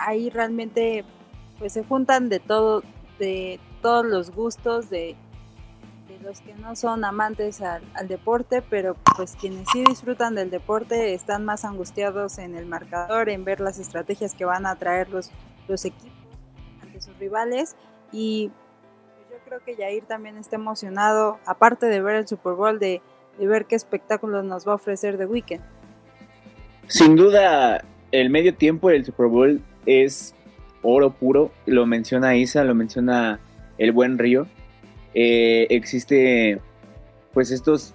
[0.00, 1.04] ahí realmente
[1.58, 2.82] pues se juntan de todo,
[3.18, 5.16] de todos los gustos, de,
[6.22, 11.46] los que no son amantes al, deporte, pero pues quienes sí disfrutan del deporte están
[11.46, 15.30] más angustiados en el marcador, en ver las estrategias que van a traer los,
[15.66, 16.12] los equipos
[16.82, 17.74] ante sus rivales
[18.12, 18.50] y
[19.30, 23.00] yo creo que Jair también está emocionado, aparte de ver el Super Bowl, de,
[23.38, 25.64] de ver qué espectáculos nos va a ofrecer The Weekend.
[26.86, 27.82] Sin duda,
[28.12, 30.34] el medio tiempo del Super Bowl es
[30.82, 31.50] oro puro.
[31.66, 33.40] Lo menciona Isa, lo menciona
[33.78, 34.46] el buen Río.
[35.14, 36.60] Eh, existe,
[37.32, 37.94] pues, estos,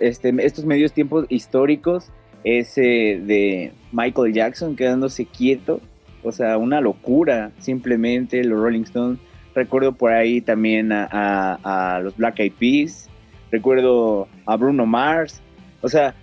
[0.00, 2.10] este, estos medios tiempos históricos.
[2.42, 5.80] Ese de Michael Jackson quedándose quieto.
[6.22, 8.44] O sea, una locura, simplemente.
[8.44, 9.18] Los Rolling Stones.
[9.54, 13.08] Recuerdo por ahí también a, a, a los Black Eyed Peas.
[13.50, 15.42] Recuerdo a Bruno Mars.
[15.82, 16.14] O sea,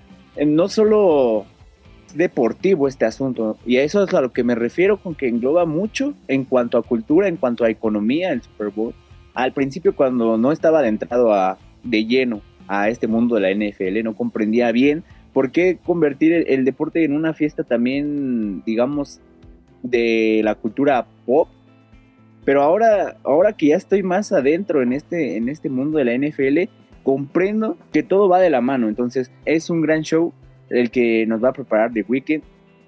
[0.46, 1.46] no solo
[2.17, 3.58] deportivo este asunto.
[3.65, 6.77] Y a eso es a lo que me refiero con que engloba mucho en cuanto
[6.77, 8.93] a cultura, en cuanto a economía el Super Bowl.
[9.34, 14.03] Al principio cuando no estaba adentrado a, de lleno a este mundo de la NFL,
[14.03, 19.21] no comprendía bien por qué convertir el, el deporte en una fiesta también, digamos,
[19.84, 21.47] de la cultura pop.
[22.43, 26.17] Pero ahora, ahora que ya estoy más adentro en este, en este mundo de la
[26.17, 26.71] NFL,
[27.03, 28.88] comprendo que todo va de la mano.
[28.88, 30.34] Entonces es un gran show
[30.69, 32.43] el que nos va a preparar The Weeknd,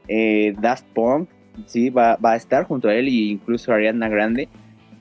[0.08, 1.30] eh, Daft Punk,
[1.65, 4.50] sí, va, va, a estar junto a él e incluso Ariana Grande.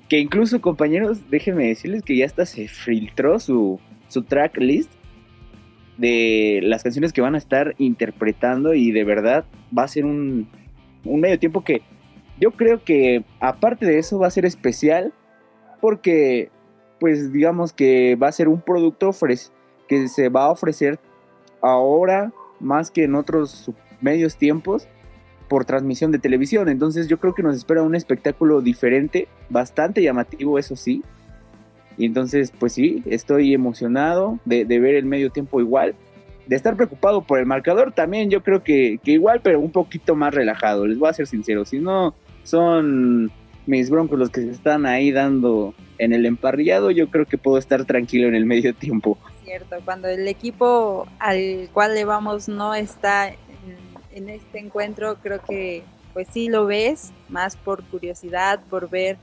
[0.09, 4.91] Que incluso, compañeros, déjenme decirles que ya hasta se filtró su, su track list
[5.99, 9.45] de las canciones que van a estar interpretando y de verdad
[9.77, 10.49] va a ser un,
[11.05, 11.83] un medio tiempo que
[12.41, 15.13] yo creo que aparte de eso va a ser especial
[15.81, 16.51] porque
[17.01, 19.11] pues digamos que va a ser un producto
[19.89, 21.01] que se va a ofrecer
[21.61, 24.89] ahora más que en otros medios tiempos
[25.49, 26.69] por transmisión de televisión.
[26.69, 31.03] Entonces yo creo que nos espera un espectáculo diferente, bastante llamativo, eso sí.
[31.97, 35.95] Y entonces, pues sí, estoy emocionado de, ver el medio tiempo igual.
[36.47, 40.15] De estar preocupado por el marcador también, yo creo que, que, igual, pero un poquito
[40.15, 40.87] más relajado.
[40.87, 43.31] Les voy a ser sincero, si no son
[43.67, 47.59] mis broncos los que se están ahí dando en el emparrillado, yo creo que puedo
[47.59, 49.19] estar tranquilo en el medio tiempo
[49.49, 53.29] cierto, cuando el equipo al cual le vamos no está
[54.13, 59.17] en, este encuentro, creo que pues sí lo ves, más por curiosidad, por ver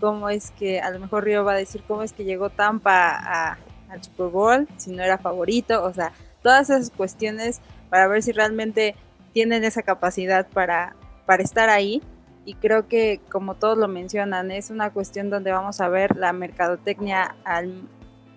[0.00, 3.56] cómo es que, a lo mejor Río va a decir cómo es que llegó Tampa
[3.88, 8.32] al Super Bowl, si no era favorito, o sea, todas esas cuestiones para ver si
[8.32, 8.96] realmente
[9.32, 10.96] tienen esa capacidad para,
[11.26, 12.02] para estar ahí.
[12.46, 16.32] Y creo que, como todos lo mencionan, es una cuestión donde vamos a ver la
[16.34, 17.88] mercadotecnia al,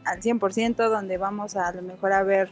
[0.08, 2.50] al 100%, donde vamos a, lo mejor a ver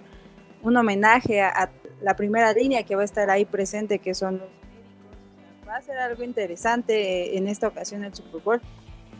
[0.61, 1.69] un homenaje a,
[2.01, 5.67] la primera línea que va a estar ahí presente, que son los médicos.
[5.67, 8.61] Va a ser algo interesante en esta ocasión el Super Bowl.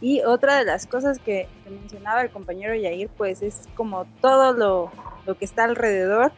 [0.02, 4.54] Y otra de las cosas que, que mencionaba el compañero Yair, pues es como todo
[4.54, 4.92] lo,
[5.26, 6.34] lo, que está alrededor.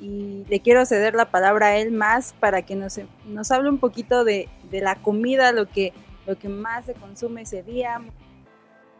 [0.00, 3.78] Y le quiero ceder la palabra a él más para que nos, nos hable un
[3.78, 5.92] poquito de, de la comida, lo que,
[6.26, 8.00] lo que más se consume ese día.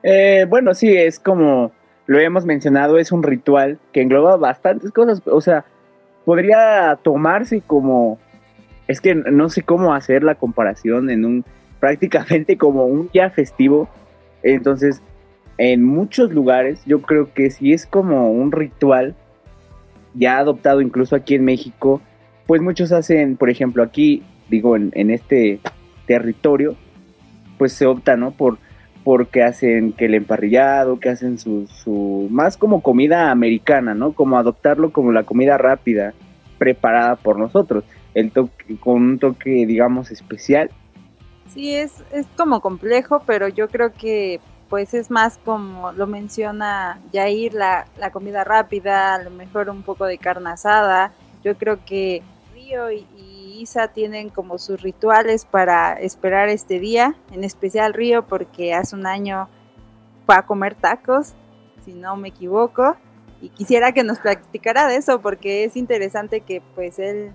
[0.03, 1.73] Eh, bueno, sí, es como
[2.09, 5.23] lo hemos mencionado, es un ritual que engloba bastantes cosas.
[5.27, 5.67] O sea,
[6.25, 8.19] podría tomarse como.
[8.89, 11.45] Es que no sé cómo hacer la comparación en un.
[11.81, 13.89] prácticamente como un día festivo.
[14.43, 15.03] Entonces,
[15.59, 19.15] en muchos lugares, yo creo que si es como un ritual,
[20.15, 22.01] ya adoptado incluso aquí en México,
[22.47, 25.61] pues muchos hacen, por ejemplo, aquí, digo, en, en este
[26.07, 26.75] territorio,
[27.59, 28.31] pues se opta, ¿no?
[28.31, 28.59] Por
[29.09, 34.13] porque hacen que el emparrillado, que hacen su, su, más como comida americana, ¿no?
[34.13, 36.13] Como adoptarlo como la comida rápida,
[36.59, 40.71] preparada por nosotros, el toque, con un toque, digamos, especial.
[41.47, 47.01] Sí, es, es como complejo, pero yo creo que pues es más como lo menciona
[47.11, 51.13] Jair, la, la comida rápida, a lo mejor un poco de carne asada.
[51.43, 52.21] Yo creo que
[52.53, 53.07] Río y,
[53.93, 59.49] Tienen como sus rituales para esperar este día, en especial Río porque hace un año
[60.27, 61.35] fue a comer tacos,
[61.85, 62.97] si no me equivoco,
[63.41, 67.33] y quisiera que nos platicara de eso porque es interesante que pues él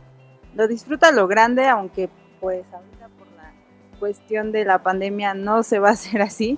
[0.56, 2.10] lo disfruta lo grande, aunque
[2.40, 3.52] pues ahorita por la
[4.00, 6.58] cuestión de la pandemia no se va a hacer así,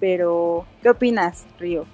[0.00, 1.84] pero ¿qué opinas, Río?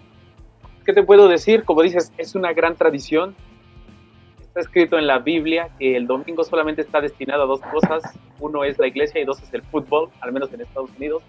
[0.84, 1.64] ¿Qué te puedo decir?
[1.64, 3.34] Como dices, es una gran tradición
[4.48, 8.02] está escrito en la Biblia que el domingo solamente está destinado a dos cosas.
[8.40, 11.22] Uno es la iglesia y dos es el fútbol, al menos en Estados Unidos,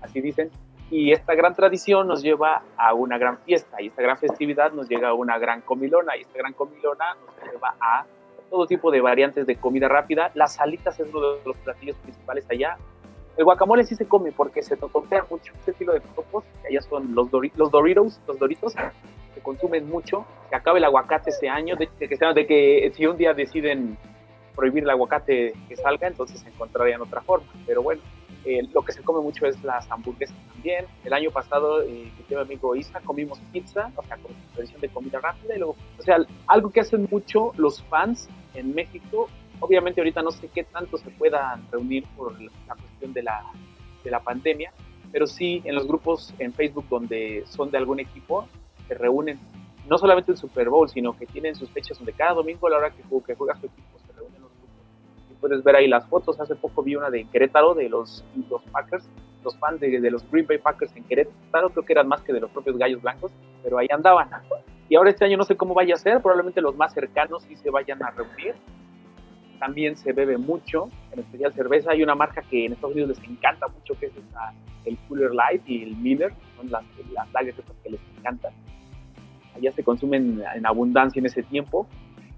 [0.00, 0.50] así dicen.
[0.90, 4.88] Y esta gran tradición nos lleva a una gran fiesta y esta gran festividad nos
[4.88, 8.04] llega a una gran comilona y esta gran comilona nos lleva a
[8.50, 10.30] todo tipo de variantes de comida rápida.
[10.34, 12.76] Las salitas es uno de los platillos principales allá.
[13.36, 17.14] El guacamole sí se come porque se totontea mucho este estilo de topos, allá son
[17.14, 18.74] los, dori los Doritos, los Doritos,
[19.44, 23.16] consumen mucho, que acabe el aguacate ese año, de, de, que, de que si un
[23.16, 23.96] día deciden
[24.56, 27.46] prohibir el aguacate que salga, entonces encontrarían otra forma.
[27.68, 28.02] Pero bueno,
[28.46, 30.84] Eh, lo que se come mucho es las hamburguesas también.
[31.02, 35.18] El año pasado, eh, mi amigo Isa, comimos pizza, o sea, con tradición de comida
[35.18, 35.54] rápida.
[35.54, 39.30] Y luego, o sea, algo que hacen mucho los fans en México.
[39.60, 43.38] Obviamente ahorita no sé qué tanto se puedan reunir por la cuestión de la,
[44.04, 44.70] de la pandemia,
[45.10, 48.46] pero sí en los grupos en Facebook donde son de algún equipo,
[48.86, 49.38] se reúnen
[49.88, 52.78] no solamente el Super Bowl, sino que tienen sus fechas donde cada domingo a la
[52.78, 54.84] hora que, que juega su equipo se reúnen los grupos.
[55.30, 56.40] Y puedes ver ahí las fotos.
[56.40, 59.08] Hace poco vi una de Querétaro, de los, los Packers,
[59.42, 62.32] los fans de, de, los Green Bay Packers en Querétaro, creo que eran más que
[62.32, 63.30] de los propios Gallos Blancos,
[63.62, 64.30] pero ahí andaban.
[64.86, 67.56] Y ahora este año no sé cómo vaya a ser, probablemente los más cercanos sí
[67.56, 68.54] se vayan a reunir.
[69.58, 71.92] También se bebe mucho, en especial cerveza.
[71.92, 74.12] Hay una marca que en Estados Unidos les encanta mucho, que es
[74.84, 78.52] el Cooler Light y el Miller, son las, las lagers que les encantan
[79.56, 81.86] allá se consumen en abundancia en ese tiempo.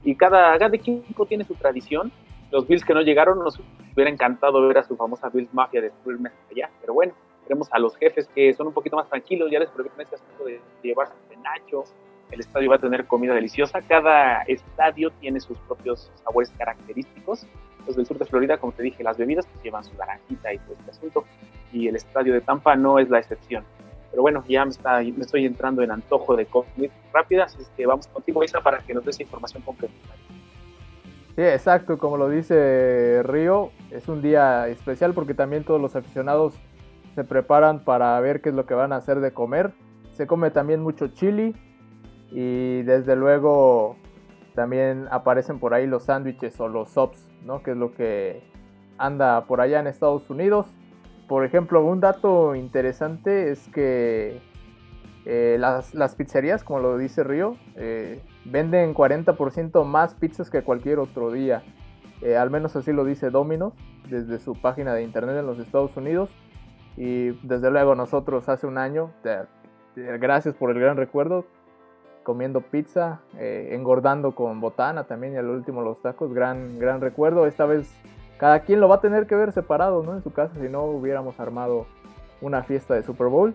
[0.05, 2.13] Y cada, cada equipo tiene su tradición.
[2.51, 3.61] Los Bills que no llegaron nos
[3.95, 6.71] hubiera encantado ver a su famosa Bills Mafia destruir meses allá.
[6.81, 7.13] Pero bueno,
[7.47, 10.45] tenemos a los jefes que son un poquito más tranquilos, ya les permiten ese asunto
[10.45, 11.85] de llevarse de Nacho.
[12.31, 13.81] El estadio va a tener comida deliciosa.
[13.83, 17.47] Cada estadio tiene sus propios sabores característicos.
[17.87, 20.59] Los del sur de Florida, como te dije, las bebidas pues llevan su naranjita y
[20.59, 21.25] todo este asunto.
[21.73, 23.65] Y el estadio de Tampa no es la excepción.
[24.17, 27.85] Pero bueno, ya me, está, me estoy entrando en antojo de comida rápida, así que
[27.85, 29.93] vamos contigo, Isa, para que nos des información completa.
[31.35, 36.55] Sí, exacto, como lo dice Río, es un día especial porque también todos los aficionados
[37.15, 39.75] se preparan para ver qué es lo que van a hacer de comer.
[40.13, 41.55] Se come también mucho chili
[42.31, 43.97] y desde luego
[44.55, 47.63] también aparecen por ahí los sándwiches o los sops, ¿no?
[47.63, 48.43] Que es lo que
[48.97, 50.69] anda por allá en Estados Unidos
[51.29, 54.41] por ejemplo, un dato interesante es que
[55.25, 61.33] eh, las, pizzerías, como lo dice Río, eh, venden 40% más pizzas que cualquier otro
[61.33, 61.65] día.
[62.23, 63.75] Eh, al menos así lo dice Domino's
[64.09, 66.31] desde su página de internet en los Estados Unidos.
[66.97, 69.11] Y desde luego nosotros hace un año,
[69.97, 71.45] gracias por el gran recuerdo,
[72.23, 77.47] comiendo pizza, engordando con botana también y al último los tacos, gran, gran recuerdo.
[77.47, 77.93] Esta vez
[78.39, 80.15] cada quien lo va a tener que ver separado, ¿no?
[80.15, 81.87] En su casa, si no hubiéramos armado
[82.41, 83.55] una fiesta de Super Bowl.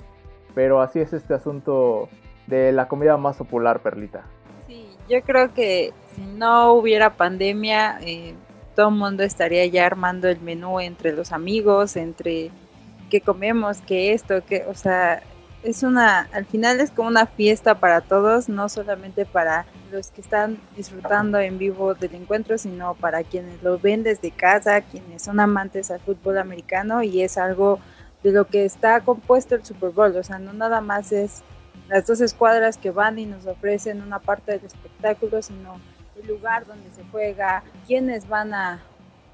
[0.54, 2.10] Pero así es este asunto
[2.48, 4.24] de la comida más popular, Perlita.
[4.68, 8.34] Sí, yo creo que si no hubiera pandemia, eh,
[8.76, 12.52] todo el mundo estaría ya armando el menú entre los amigos, entre
[13.10, 15.22] qué comemos, qué esto, que, o sea,
[15.64, 20.22] es una, al final es como una fiesta para todos, no solamente para los que
[20.22, 25.40] están disfrutando en vivo del encuentro, sino para quienes lo ven desde casa, quienes son
[25.40, 27.80] amantes al fútbol americano y es algo
[28.24, 31.44] de lo que está compuesto el Super Bowl, o sea, no nada más es
[31.88, 35.80] las dos escuadras que van y nos ofrecen una parte del espectáculo, sino
[36.20, 38.82] el lugar donde se juega, quienes van a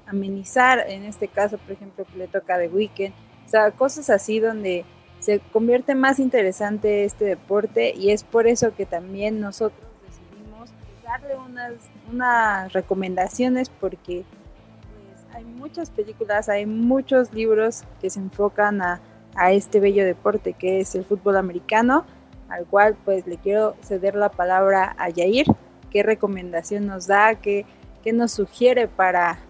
[0.06, 3.14] amenizar, en este caso, por ejemplo, que le toca de weekend,
[3.46, 4.84] o sea, cosas así donde
[5.20, 10.70] se convierte más interesante este deporte y es por eso que también nosotros decidimos
[11.02, 11.72] darle unas,
[12.10, 19.00] unas recomendaciones porque pues, hay muchas películas, hay muchos libros que se enfocan a,
[19.34, 22.04] a, este bello deporte que es el fútbol americano,
[22.48, 25.46] al cual pues le quiero ceder la palabra a Yair,
[25.90, 27.66] qué recomendación nos da, qué,
[28.04, 29.40] qué nos sugiere para,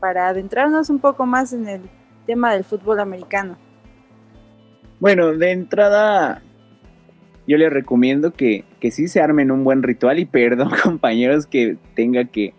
[0.00, 1.90] para adentrarnos un poco más en el
[2.26, 3.58] tema del fútbol americano.
[5.00, 6.42] Bueno, de entrada,
[7.48, 11.76] yo les recomiendo que, que sí se armen un buen ritual y perdón compañeros que
[11.94, 12.54] tenga que,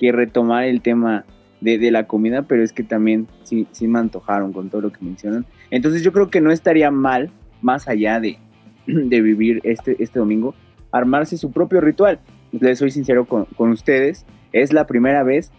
[0.00, 1.24] retomar el tema
[1.62, 5.02] de, la comida, pero es que también sí, sí me antojaron con todo lo que
[5.02, 5.46] mencionan.
[5.70, 7.30] Entonces yo creo que no estaría mal,
[7.62, 8.36] más allá de,
[8.86, 10.54] vivir este, este domingo,
[10.92, 12.20] armarse su propio ritual.
[12.52, 15.52] Les soy sincero con, ustedes, es la primera vez,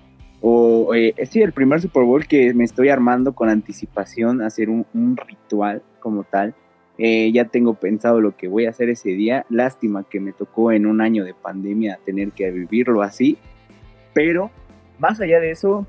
[0.48, 4.86] o eh, sí, el primer Super Bowl que me estoy armando con anticipación, hacer un,
[4.94, 6.54] un ritual como tal.
[7.00, 9.48] Eh, ya tengo pensado lo que voy a hacer ese día.
[9.50, 13.40] Lástima que me tocó en un año de pandemia tener que vivirlo así.
[14.14, 14.52] Pero
[15.00, 15.88] más allá de eso,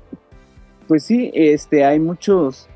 [0.87, 2.67] pues sí, este, hay muchos,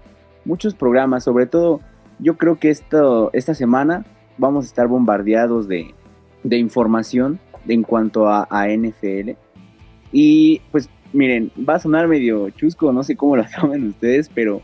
[0.46, 1.24] muchos programas.
[1.24, 1.82] Sobre todo,
[2.20, 4.06] yo creo que esto, esta semana
[4.38, 5.96] vamos a estar bombardeados de,
[6.44, 9.32] de información en cuanto a, a, NFL.
[10.12, 14.62] Y pues miren, va a sonar medio chusco, no sé cómo lo tomen ustedes, pero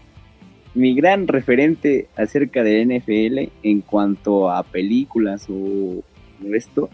[0.73, 6.03] mi gran referente acerca de NFL en cuanto a películas o
[6.53, 6.89] esto,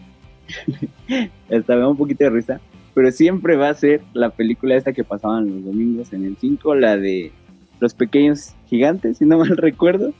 [1.50, 2.60] hasta me da un poquito de risa,
[2.94, 6.74] pero siempre va a ser la película esta que pasaban los domingos en el 5,
[6.76, 7.32] la de
[7.80, 10.12] Los Pequeños Gigantes, si no mal recuerdo.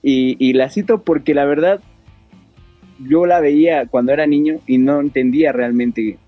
[0.00, 1.82] Y la cito porque la verdad
[2.98, 6.18] yo la veía cuando era niño y no entendía realmente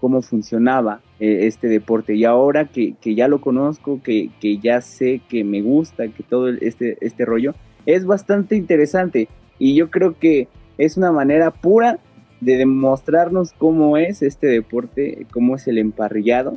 [0.00, 2.14] cómo funcionaba eh, este deporte.
[2.14, 6.48] Y ahora que, ya lo conozco, que, que, ya sé que me gusta, que todo
[6.48, 7.54] este, este rollo,
[7.86, 9.28] es bastante interesante.
[9.58, 10.48] Y yo creo que
[10.78, 11.98] es una manera pura
[12.40, 16.56] de demostrarnos cómo es este deporte, cómo es el emparrillado.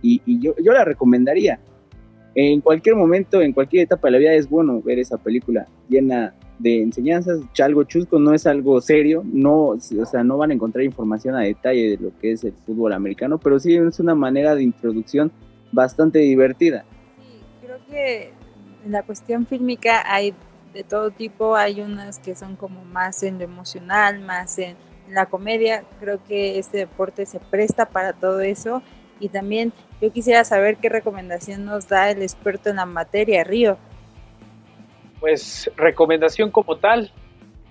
[0.00, 1.60] Y, yo, yo la recomendaría.
[2.34, 6.34] En cualquier momento, en cualquier etapa de la vida es bueno ver esa película llena
[6.62, 10.84] de enseñanzas, algo chusco, no es algo serio, no, o sea, no van a encontrar
[10.84, 14.54] información a detalle de lo que es el fútbol americano, pero sí es una manera
[14.54, 15.32] de introducción
[15.72, 16.84] bastante divertida.
[17.18, 18.32] Sí, creo que
[18.84, 20.34] en la cuestión fílmica hay
[20.72, 24.76] de todo tipo, hay unas que son como más en lo emocional, más en,
[25.08, 28.82] la comedia, creo que este deporte se presta para todo eso
[29.20, 33.76] y también yo quisiera saber qué recomendación nos da el experto en la materia, Río.
[35.22, 37.12] Pues recomendación como tal,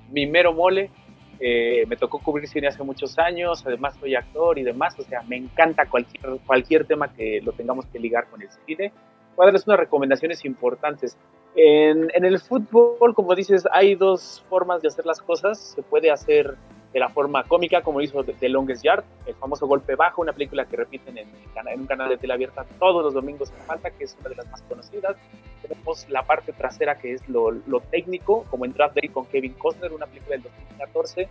[0.09, 0.89] mi mero mole.
[1.37, 5.21] Eh, me tocó cubrir cine hace muchos años, además soy actor y demás, o sea,
[5.23, 8.93] me encanta cualquier, cualquier tema que lo tengamos que ligar con el cine.
[9.35, 11.17] Voy a darles unas recomendaciones importantes.
[11.53, 15.59] En, en, el fútbol, como dices, hay dos formas de hacer las cosas.
[15.59, 16.55] Se puede hacer
[16.93, 20.65] de la forma cómica, como hizo The Longest Yard, el famoso golpe bajo, una película
[20.65, 24.03] que repiten en, en un canal de tele abierta todos los domingos en falta, que
[24.03, 25.15] es una de las más conocidas.
[25.61, 29.53] Tenemos la parte trasera, que es lo, lo técnico, como en Draft Day con Kevin
[29.53, 31.29] Costner, una película del 2014,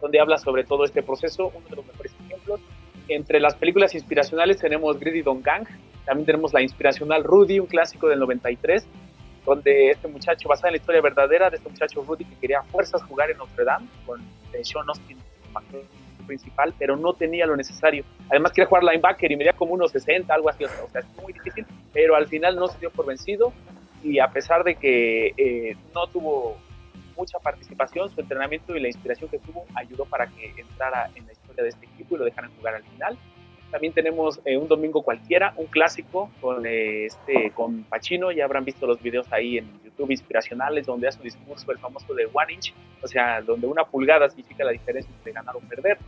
[0.00, 2.60] donde habla sobre todo este proceso, uno de los mejores ejemplos.
[3.06, 5.66] Entre las películas inspiracionales tenemos Greedy Don Gang,
[6.04, 8.86] también tenemos la inspiracional Rudy, un clásico del 93,
[9.46, 13.02] donde este muchacho, basada en la historia verdadera de este muchacho Rudy que quería fuerzas
[13.04, 14.20] jugar en Notre Dame, con
[14.62, 15.18] Sean Austin
[16.26, 18.04] principal, pero no tenía lo necesario.
[18.28, 21.32] Además quería jugar linebacker y medía como unos 60, algo así, o sea, es muy
[21.32, 23.52] difícil, pero al final no se dio por vencido
[24.02, 26.56] y a pesar de que eh, no tuvo
[27.16, 31.32] mucha participación, su entrenamiento y la inspiración que tuvo ayudó para que entrara en la
[31.32, 33.18] historia de este equipo y lo dejaran jugar al final.
[33.70, 38.32] También tenemos eh, un domingo cualquiera, un clásico con, eh, este, con Pacino.
[38.32, 42.12] Ya habrán visto los videos ahí en YouTube inspiracionales donde hace un discurso el famoso
[42.14, 45.98] de One Inch, o sea, donde una pulgada significa la diferencia entre ganar o perder.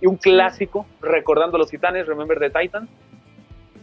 [0.00, 2.88] Y un clásico, recordando a los titanes, Remember the Titans,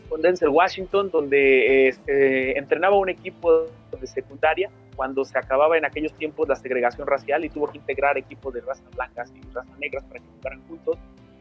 [0.09, 3.65] con Denzel Washington, donde este, entrenaba un equipo
[3.99, 8.17] de secundaria cuando se acababa en aquellos tiempos la segregación racial y tuvo que integrar
[8.17, 10.97] equipos de razas blancas y razas negras para que jugaran juntos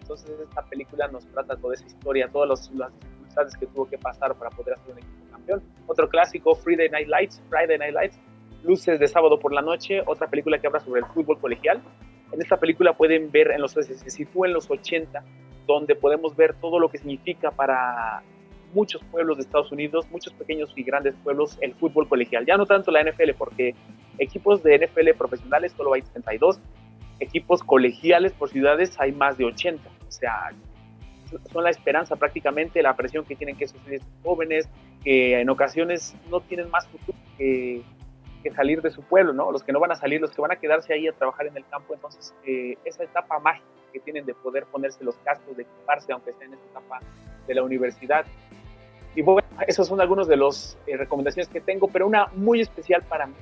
[0.07, 4.37] entonces esta película nos trata toda esa historia, todas las dificultades que tuvo que pasar
[4.37, 5.63] para poder hacer un equipo campeón.
[5.89, 8.21] Otro clásico, Friday Night Lights, Friday Night Lights,
[8.63, 11.83] Luces de sábado por la noche, otra película que habla sobre el fútbol colegial.
[12.31, 15.25] En esta película pueden ver, en los, se sitúa en los 80,
[15.67, 18.23] donde podemos ver todo lo que significa para
[18.75, 22.47] muchos pueblos de Estados Unidos, muchos pequeños y grandes pueblos, el fútbol colegial.
[22.47, 23.75] Ya no tanto la NFL, porque
[24.19, 26.61] equipos de NFL profesionales solo hay 32,
[27.21, 29.96] equipos colegiales por ciudades hay más de 80.
[30.09, 30.51] O sea,
[31.53, 34.69] son la esperanza prácticamente, la presión que tienen que sufrir estos jóvenes,
[35.03, 37.83] que en ocasiones no tienen más futuro que,
[38.55, 39.51] salir de su pueblo, ¿no?
[39.51, 41.57] Los que no van a salir, los que van a quedarse ahí a trabajar en
[41.57, 45.65] el campo, entonces eh, esa etapa mágica que tienen de poder ponerse los cascos, de
[45.65, 47.01] equiparse, aunque estén en esa etapa
[47.49, 48.25] de la universidad.
[49.17, 53.03] Y bueno, esos son algunos de las eh, recomendaciones que tengo, pero una muy especial
[53.03, 53.35] para mí,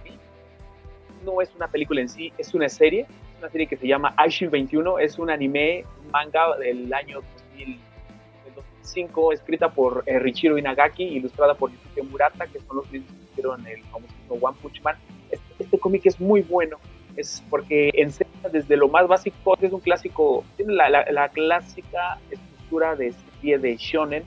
[1.23, 3.07] no es una película en sí, es una serie,
[3.45, 7.21] una serie que se llama Aishin 21, es un anime, manga del año
[7.51, 13.67] 2005, escrita por eh, Richiro Inagaki, ilustrada por Yusuke Murata, que son los que hicieron
[13.67, 14.97] el famoso One Punch Man.
[15.31, 16.79] Este, este cómic es muy bueno,
[17.17, 22.97] es porque enseña desde lo más básico, es un clásico, tiene la, la, clásica estructura
[22.97, 24.25] de serie de shonen,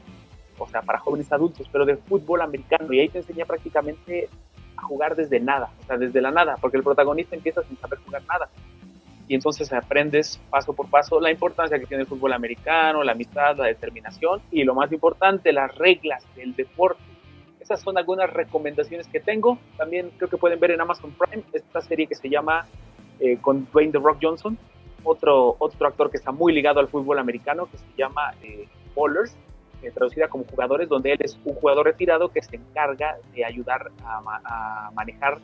[0.59, 4.29] o sea, para jóvenes adultos, pero de fútbol americano, y ahí te enseña prácticamente
[4.75, 7.97] a jugar desde nada, o sea, desde la nada, porque el protagonista empieza sin saber
[8.05, 8.47] jugar nada
[9.27, 13.57] y entonces aprendes paso por paso la importancia que tiene el fútbol americano, la amistad,
[13.57, 17.01] la determinación y lo más importante, las reglas del deporte.
[17.59, 19.59] Esas son algunas recomendaciones que tengo.
[19.77, 22.65] También creo que pueden ver en Amazon Prime esta serie que se llama
[23.19, 24.57] eh, con Dwayne The Rock Johnson,
[25.03, 29.35] otro, otro actor que está muy ligado al fútbol americano que se llama eh, Ballers,
[29.81, 33.91] eh, traducida como jugadores, donde él es un jugador retirado que se encarga de ayudar
[34.05, 35.39] a, a manejar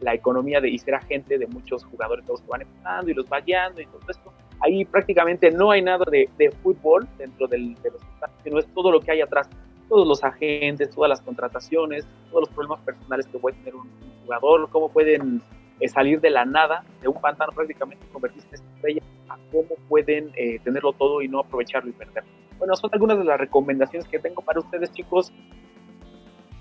[0.00, 3.40] la economía de, y ser agente de muchos jugadores que van empezando y los va
[3.40, 4.32] guiando y todo esto.
[4.60, 8.02] Ahí prácticamente no hay nada de, de fútbol dentro del, de los
[8.44, 9.48] sino es todo lo que hay atrás,
[9.88, 13.88] todos los agentes, todas las contrataciones, todos los problemas personales que puede tener un,
[14.24, 15.42] jugador, cómo pueden
[15.80, 20.30] eh, salir de la nada, de un pantano prácticamente convertirse en estrella, a cómo pueden
[20.36, 22.30] eh, tenerlo todo y no aprovecharlo y perderlo.
[22.58, 25.32] Bueno, son algunas de las recomendaciones que tengo para ustedes, chicos.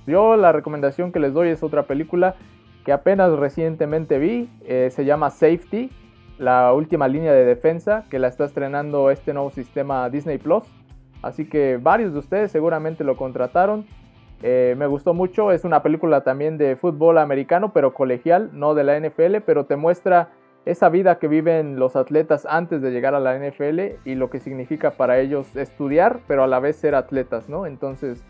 [0.08, 2.36] Yo la recomendación que les doy es otra película
[2.90, 5.92] que apenas recientemente vi, eh, se llama Safety.
[6.40, 10.64] la última línea de defensa que la está estrenando este nuevo sistema Disney Plus.
[11.22, 13.86] Así que varios de ustedes seguramente lo contrataron.
[14.42, 18.84] Eh, me gustó mucho, es una película también de fútbol americano, pero colegial, no de
[18.84, 20.30] la NFL, pero te muestra
[20.66, 24.40] esa vida que viven los atletas antes de llegar a la NFL y lo que
[24.40, 27.68] significa para ellos estudiar, pero a la vez ser atletas, ¿no?
[27.68, 28.26] Entonces,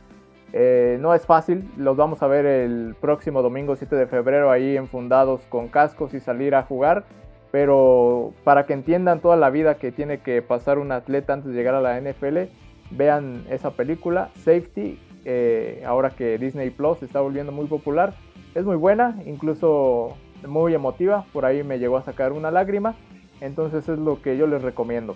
[0.54, 4.78] eh, no es fácil, los vamos a ver el próximo domingo 7 de febrero ahí
[4.78, 7.06] enfundados con cascos y salir a jugar,
[7.52, 11.58] pero para que entiendan toda la vida que tiene que pasar un atleta antes de
[11.58, 12.50] llegar a la NFL,
[12.92, 18.14] vean esa película, Safety, eh, ahora que Disney Plus está volviendo muy popular.
[18.56, 22.96] Es muy buena, incluso muy emotiva, por ahí me llegó a sacar una lágrima,
[23.42, 25.16] entonces es lo que yo les recomiendo.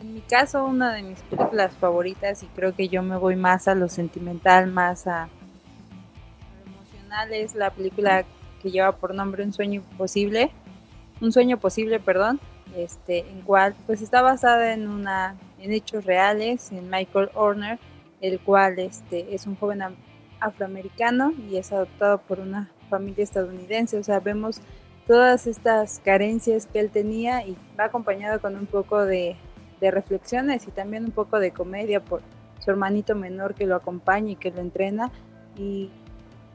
[0.00, 3.68] En mi caso, una de mis películas favoritas, y creo que yo me voy más
[3.68, 5.28] a lo sentimental, más a
[6.64, 8.24] lo emocional, es la película
[8.62, 10.50] que lleva por nombre Un sueño posible,
[11.20, 12.40] un sueño posible, perdón,
[12.74, 17.78] este, en cual pues está basada en una en hechos reales, en Michael Horner,
[18.22, 19.82] el cual este, es un joven
[20.40, 23.98] afroamericano y es adoptado por una familia estadounidense.
[23.98, 24.60] O sea, vemos
[25.06, 29.36] todas estas carencias que él tenía y va acompañado con un poco de,
[29.80, 32.22] de reflexiones y también un poco de comedia por
[32.58, 35.10] su hermanito menor que lo acompaña y que lo entrena.
[35.56, 35.90] Y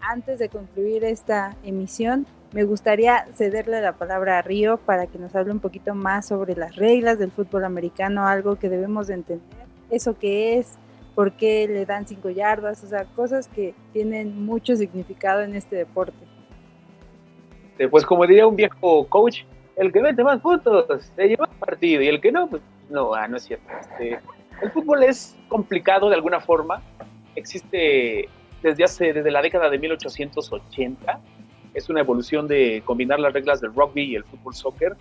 [0.01, 5.35] antes de concluir esta emisión, me gustaría cederle la palabra a Río para que nos
[5.35, 9.67] hable un poquito más sobre las reglas del fútbol americano, algo que debemos de entender,
[9.89, 10.77] eso que es,
[11.15, 15.75] por qué le dan cinco yardas, o sea, cosas que tienen mucho significado en este
[15.75, 16.17] deporte.
[17.89, 19.43] Pues como diría un viejo coach,
[19.75, 23.13] el que mete más puntos se lleva el partido y el que no, pues no,
[23.13, 23.65] ah, no es cierto.
[23.79, 24.19] Este,
[24.61, 26.81] el fútbol es complicado de alguna forma,
[27.35, 28.29] existe
[28.61, 31.19] desde hace, desde la década de 1880,
[31.73, 34.95] es una evolución de combinar las reglas del rugby y el fútbol soccer.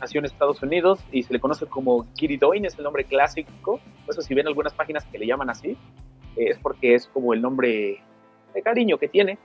[0.00, 3.80] Nació en Estados Unidos y se le conoce como Kiridoin, es el nombre clásico.
[4.06, 5.76] Por eso si ven algunas páginas que le llaman así,
[6.36, 8.00] eh, es porque es como el nombre
[8.54, 9.38] de cariño que tiene.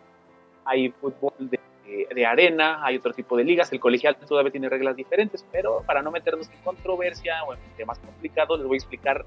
[0.66, 3.72] Hay fútbol de, de, arena, hay otro tipo de ligas.
[3.72, 8.00] El colegial todavía tiene reglas diferentes, pero para no meternos en controversia o en temas
[8.00, 9.26] complicados, les voy a explicar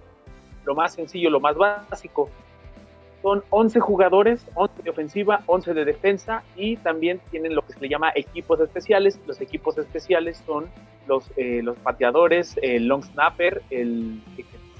[0.64, 2.30] lo más sencillo, lo más básico
[3.22, 7.80] son 11 jugadores, 11 de ofensiva, 11 de defensa y también tienen lo que se
[7.80, 9.20] le llama equipos especiales.
[9.26, 10.70] Los equipos especiales son
[11.06, 14.22] los, eh, los pateadores, el long snapper, el,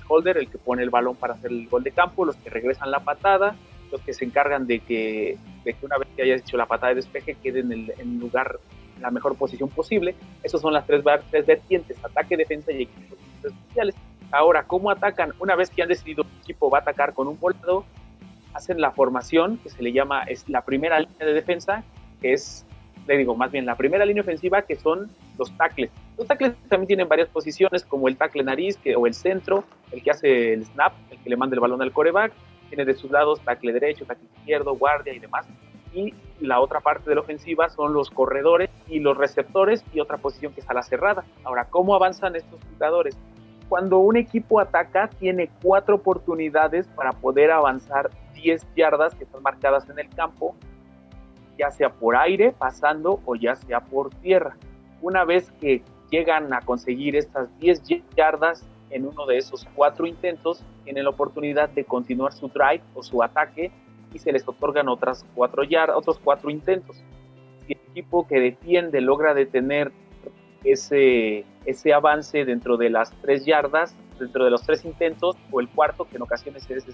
[0.09, 2.91] holder, el que pone el balón para hacer el gol de campo, los que regresan
[2.91, 3.57] la patada,
[3.91, 6.91] los que se encargan de que, de que una vez que hayas hecho la patada
[6.91, 8.59] de despeje quede en el en lugar,
[8.97, 10.15] en la mejor posición posible.
[10.43, 13.95] Esas son las tres, tres vertientes, ataque, defensa y equipos especiales.
[14.33, 15.33] Ahora, ¿cómo atacan?
[15.41, 17.85] Una vez que han decidido que equipo va a atacar con un volado,
[18.55, 21.83] hacen la formación que se le llama, es la primera línea de defensa,
[22.21, 22.65] que es,
[23.07, 25.91] le digo, más bien la primera línea ofensiva, que son los tackles.
[26.17, 30.03] Los tackles también tienen varias posiciones, como el tackle nariz que, o el centro, el
[30.03, 32.33] que hace el snap, el que le manda el balón al coreback.
[32.71, 35.47] Tiene de sus lados tackle derecho, tackle izquierdo, guardia y demás.
[35.93, 40.17] Y la otra parte de la ofensiva son los corredores y los receptores y otra
[40.17, 41.25] posición que es a la cerrada.
[41.45, 43.19] Ahora, ¿cómo avanzan estos jugadores?
[43.69, 49.89] Cuando un equipo ataca, tiene cuatro oportunidades para poder avanzar 10 yardas que están marcadas
[49.89, 50.57] en el campo,
[51.59, 54.57] ya sea por aire, pasando o ya sea por tierra.
[55.03, 57.83] Una vez que llegan a conseguir estas 10
[58.17, 63.03] yardas en uno de esos cuatro intentos, tienen la oportunidad de continuar su drive o
[63.03, 63.71] su ataque
[64.13, 66.97] y se les otorgan otras cuatro yardas, otros cuatro intentos.
[67.67, 69.93] Si el equipo que defiende logra detener
[70.65, 75.69] ese, ese avance dentro de las tres yardas, dentro de los tres intentos, o el
[75.69, 76.85] cuarto, que en ocasiones es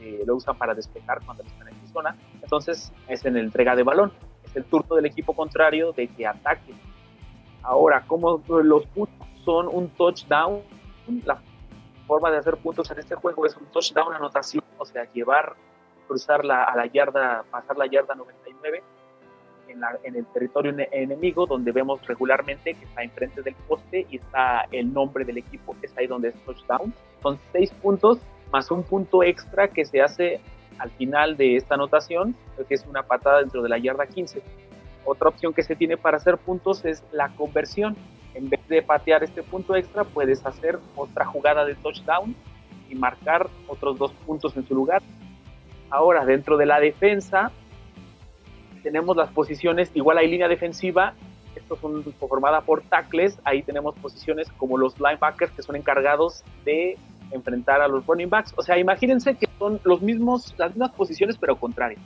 [0.00, 2.16] eh, lo usan para despejar cuando están en su zona.
[2.42, 4.12] Entonces es en la entrega de balón.
[4.44, 6.72] Es el turno del equipo contrario de que ataque.
[7.62, 10.60] Ahora, como los puntos son un touchdown,
[11.24, 11.40] la
[12.06, 15.54] forma de hacer puntos en este juego es un touchdown anotación, o sea, llevar,
[16.06, 18.82] cruzar la, a la yarda, pasar la yarda 99
[19.68, 24.16] en, la, en, el territorio enemigo, donde vemos regularmente que está enfrente del poste y
[24.16, 26.92] está el nombre del equipo, que está ahí donde es touchdown.
[27.22, 28.18] Son seis puntos
[28.52, 30.40] más un punto extra que se hace
[30.78, 32.34] al final de esta anotación,
[32.66, 34.42] que es una patada dentro de la yarda 15.
[35.04, 37.96] Otra opción que se tiene para hacer puntos es la conversión.
[38.34, 42.34] En vez de patear este punto extra, puedes hacer otra jugada de touchdown
[42.88, 45.02] y marcar otros dos puntos en su lugar.
[45.90, 47.50] Ahora, dentro de la defensa,
[48.82, 51.14] tenemos las posiciones, igual hay línea defensiva,
[51.54, 56.96] esto son formada por tackles, ahí tenemos posiciones como los linebackers que son encargados de
[57.32, 58.54] enfrentar a los running backs.
[58.56, 62.00] O sea, imagínense que son los mismos, las mismas posiciones, pero contrarias.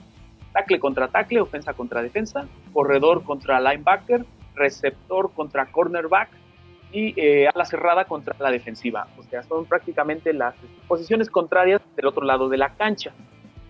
[0.53, 4.25] Tackle contra tackle, ofensa contra defensa, corredor contra linebacker,
[4.55, 6.29] receptor contra cornerback
[6.91, 9.07] y eh, ala cerrada contra la defensiva.
[9.17, 10.55] O sea, son prácticamente las
[10.87, 13.11] posiciones contrarias del otro lado de la cancha.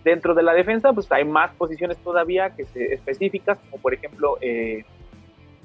[0.04, 4.38] Dentro de la defensa, pues hay más posiciones todavía que se, específicas, como por ejemplo,
[4.40, 4.84] eh,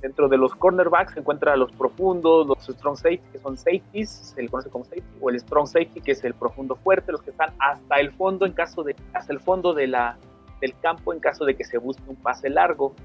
[0.01, 4.41] dentro de los cornerbacks se encuentran los profundos, los strong safety, que son safeties, se
[4.41, 7.30] le conoce como safety, o el strong safety, que es el profundo fuerte, los que
[7.30, 10.17] están hasta el fondo en caso de, hasta el fondo de la,
[10.59, 12.95] del campo en caso de que se busque un pase largo.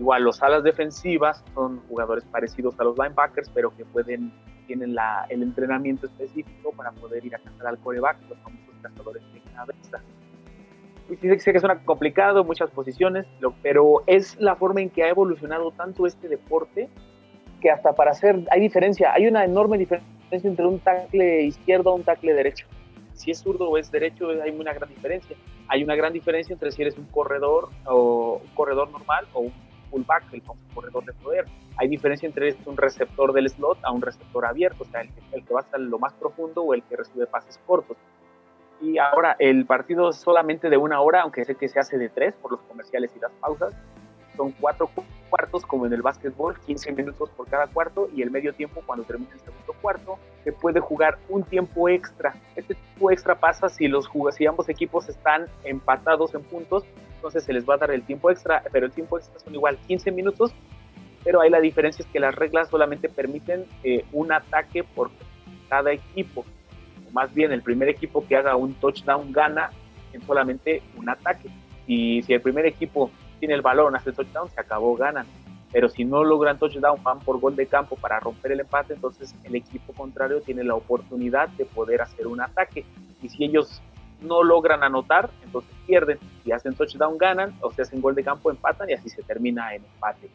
[0.00, 4.32] Igual los alas defensivas son jugadores parecidos a los linebackers, pero que pueden
[4.66, 9.22] tienen la, el entrenamiento específico para poder ir a cazar al coreback, los famosos cazadores
[9.34, 10.00] de cabeza.
[11.10, 13.26] Y sí sé que suena complicado, muchas posiciones,
[13.62, 16.88] pero es la forma en que ha evolucionado tanto este deporte
[17.60, 21.96] que hasta para hacer, hay diferencia, hay una enorme diferencia entre un tackle izquierdo o
[21.96, 22.66] un tackle derecho.
[23.12, 25.36] Si es zurdo o es derecho, hay una gran diferencia.
[25.68, 29.69] Hay una gran diferencia entre si eres un corredor o un corredor normal o un
[29.90, 30.42] fullback, el
[30.74, 31.46] corredor de poder.
[31.76, 35.20] Hay diferencia entre un receptor del slot a un receptor abierto, o sea, el que,
[35.32, 37.96] el que va hasta lo más profundo o el que recibe pases cortos.
[38.80, 42.08] Y ahora el partido es solamente de una hora, aunque sé que se hace de
[42.08, 43.74] tres por los comerciales y las pausas.
[44.36, 44.88] Son cuatro
[45.28, 49.04] cuartos como en el básquetbol, 15 minutos por cada cuarto y el medio tiempo cuando
[49.04, 52.34] termina el segundo cuarto se puede jugar un tiempo extra.
[52.56, 56.84] Este tiempo extra pasa si los si ambos equipos están empatados en puntos,
[57.20, 59.76] entonces se les va a dar el tiempo extra, pero el tiempo extra son igual
[59.86, 60.52] 15 minutos,
[61.22, 65.10] pero ahí la diferencia es que las reglas solamente permiten eh, un ataque por
[65.68, 66.44] cada equipo
[67.12, 69.70] más bien el primer equipo que haga un touchdown gana
[70.12, 71.48] en solamente un ataque.
[71.86, 75.26] Y si el primer equipo tiene el balón, hace touchdown, se acabó, ganan.
[75.72, 79.34] Pero si no logran touchdown, van por gol de campo para romper el empate, entonces
[79.44, 82.84] el equipo contrario tiene la oportunidad de poder hacer un ataque.
[83.22, 83.80] Y si ellos
[84.22, 86.18] no logran anotar, entonces pierden.
[86.44, 89.74] Si hacen touchdown, ganan, o si hacen gol de campo, empatan y así se termina
[89.74, 90.30] en empate.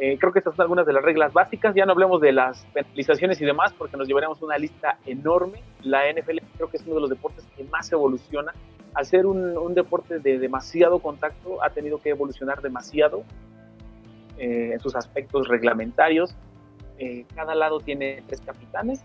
[0.00, 1.74] Eh, creo que estas son algunas de las reglas básicas.
[1.74, 5.60] Ya no hablemos de las penalizaciones y demás, porque nos llevaremos una lista enorme.
[5.82, 8.52] La NFL creo que es uno de los deportes que más evoluciona.
[8.94, 13.24] Al ser un, deporte de demasiado contacto, ha tenido que evolucionar demasiado
[14.38, 16.34] eh, en sus aspectos reglamentarios.
[16.98, 19.04] Eh, cada lado tiene tres capitanes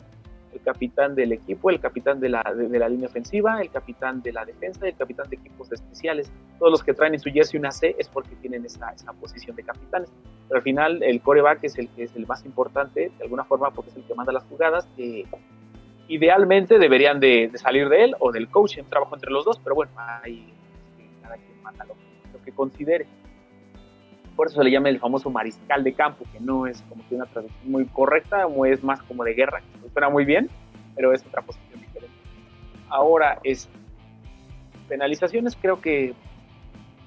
[0.53, 4.31] el capitán del equipo, el capitán de la, de, la línea ofensiva, el capitán de
[4.31, 6.31] la defensa el capitán de equipos especiales.
[6.59, 9.55] Todos los que traen en su jersey una C es porque tienen esa, esa posición
[9.55, 10.11] de capitanes.
[10.47, 13.71] Pero al final el coreback es el que es el más importante, de alguna forma,
[13.71, 14.87] porque es el que manda las jugadas.
[14.95, 15.25] que
[16.09, 19.73] idealmente deberían de, salir de él o del coach, en trabajo entre los dos, pero
[19.73, 20.53] bueno, ahí
[21.21, 21.95] cada quien manda lo,
[22.33, 23.07] lo que considere
[24.36, 27.15] por eso se le llama el famoso mariscal de campo, que no es como que
[27.15, 30.49] una traducción muy correcta, es más como de guerra, que suena muy bien,
[30.95, 32.17] pero es otra posición diferente.
[32.89, 33.69] Ahora, es
[34.88, 36.13] penalizaciones, creo que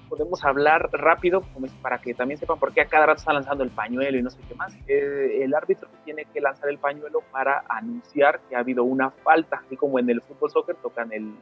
[0.09, 1.43] podemos hablar rápido
[1.83, 4.31] para que también sepan por qué a cada rato están lanzando el pañuelo y no
[4.31, 4.73] sé qué más.
[4.87, 9.63] Eh, el árbitro tiene que lanzar el pañuelo para anunciar que ha habido una falta,
[9.65, 11.35] así como en el fútbol soccer tocan el,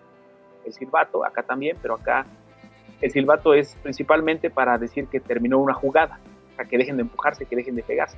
[0.64, 2.26] el silbato, acá también, pero acá
[3.00, 6.18] el silbato es principalmente para decir que terminó una jugada,
[6.56, 8.16] para que dejen de empujarse, que dejen de pegarse.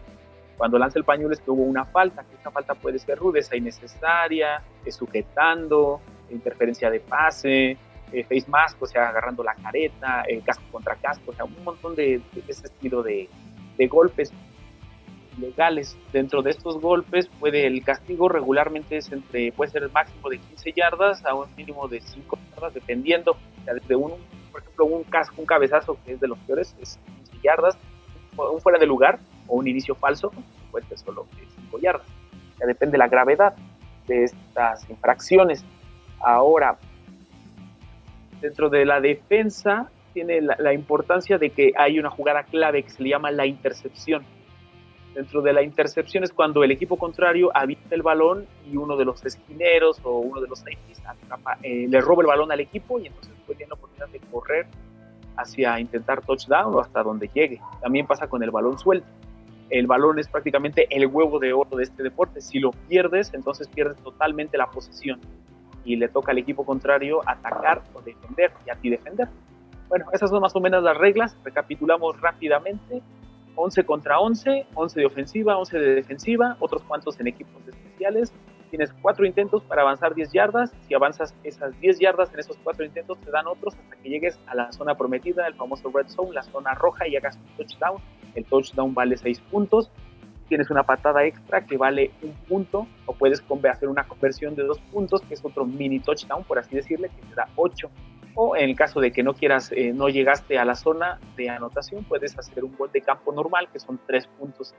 [0.56, 3.56] Cuando lanza el pañuelo es que hubo una falta, que esa falta puede ser rudeza
[3.56, 6.00] innecesaria, sujetando,
[6.30, 7.76] interferencia de pase,
[8.12, 11.62] eh, face mask, o sea, agarrando la careta, eh, casco contra casco, o sea, un
[11.64, 13.28] montón de, ese estilo de,
[13.76, 14.32] de, golpes
[15.38, 15.96] legales.
[16.12, 20.38] Dentro de estos golpes puede el castigo regularmente es entre, puede ser el máximo de
[20.38, 24.14] 15 yardas a un mínimo de 5 yardas, dependiendo, o sea, desde un
[24.56, 27.76] por ejemplo, un, casco, un cabezazo que es de los peores, es 15 yardas,
[28.38, 30.32] un fuera de lugar o un inicio falso,
[30.88, 31.26] ser solo
[31.70, 32.06] 5 yardas.
[32.58, 33.54] Ya depende de la gravedad
[34.06, 35.62] de estas infracciones.
[36.20, 36.78] Ahora,
[38.40, 42.88] dentro de la defensa tiene la, la, importancia de que hay una jugada clave que
[42.88, 44.24] se le llama la intercepción.
[45.16, 49.06] Dentro de la intercepción es cuando el equipo contrario habita el balón y uno de
[49.06, 51.00] los esquineros o uno de los safeties
[51.62, 54.66] eh, le roba el balón al equipo y entonces puede tener la oportunidad de correr
[55.38, 57.62] hacia intentar touchdown o hasta donde llegue.
[57.80, 59.06] También pasa con el balón suelto.
[59.70, 62.42] El balón es prácticamente el huevo de oro de este deporte.
[62.42, 65.18] Si lo pierdes, entonces pierdes totalmente la posición
[65.82, 69.28] y le toca al equipo contrario atacar o defender y a ti defender.
[69.88, 71.34] Bueno, esas son más o menos las reglas.
[71.42, 73.00] Recapitulamos rápidamente.
[73.56, 78.32] 11 contra 11, 11 de ofensiva, 11 de defensiva, otros cuantos en equipos especiales,
[78.70, 80.72] tienes cuatro intentos para avanzar 10 yardas.
[80.86, 84.38] Si avanzas esas 10 yardas en esos cuatro intentos, te dan otros hasta que llegues
[84.46, 88.02] a la zona prometida, el famoso red zone, la zona roja, y hagas un touchdown.
[88.34, 89.90] El touchdown vale 6 puntos.
[90.48, 94.78] Tienes una patada extra que vale un punto, o puedes hacer una conversión de dos
[94.92, 97.90] puntos, que es otro mini touchdown, por así decirle, que te da 8.
[98.38, 101.48] O en el caso de que no quieras, eh, no llegaste a la zona de
[101.48, 104.74] anotación, puedes hacer un gol de campo normal, que son 3 puntos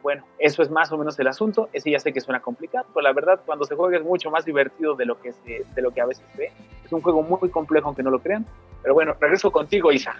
[0.00, 1.68] Bueno, eso es más o menos el asunto.
[1.72, 4.44] Ese ya sé que suena complicado, pero la verdad, cuando se juega es mucho más
[4.44, 6.52] divertido de lo que, se, de lo que a veces ve.
[6.84, 8.46] Es un juego muy complejo, aunque no lo crean.
[8.80, 10.14] Pero bueno, regreso contigo, Isa.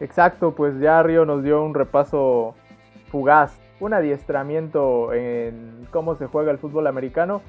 [0.00, 2.54] Exacto, pues ya Río nos dio un repaso
[3.10, 7.40] fugaz, un adiestramiento en cómo se juega el fútbol americano.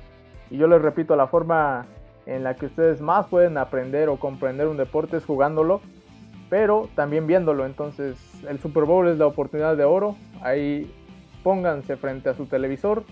[0.49, 1.85] Y yo les repito, la forma
[2.28, 5.82] en la que ustedes más pueden aprender o comprender un deporte es jugándolo,
[6.49, 7.65] pero también viéndolo.
[7.65, 8.17] Entonces,
[8.47, 10.15] el Super Bowl es la oportunidad de oro.
[10.41, 10.93] Ahí
[11.43, 13.03] pónganse frente a su televisor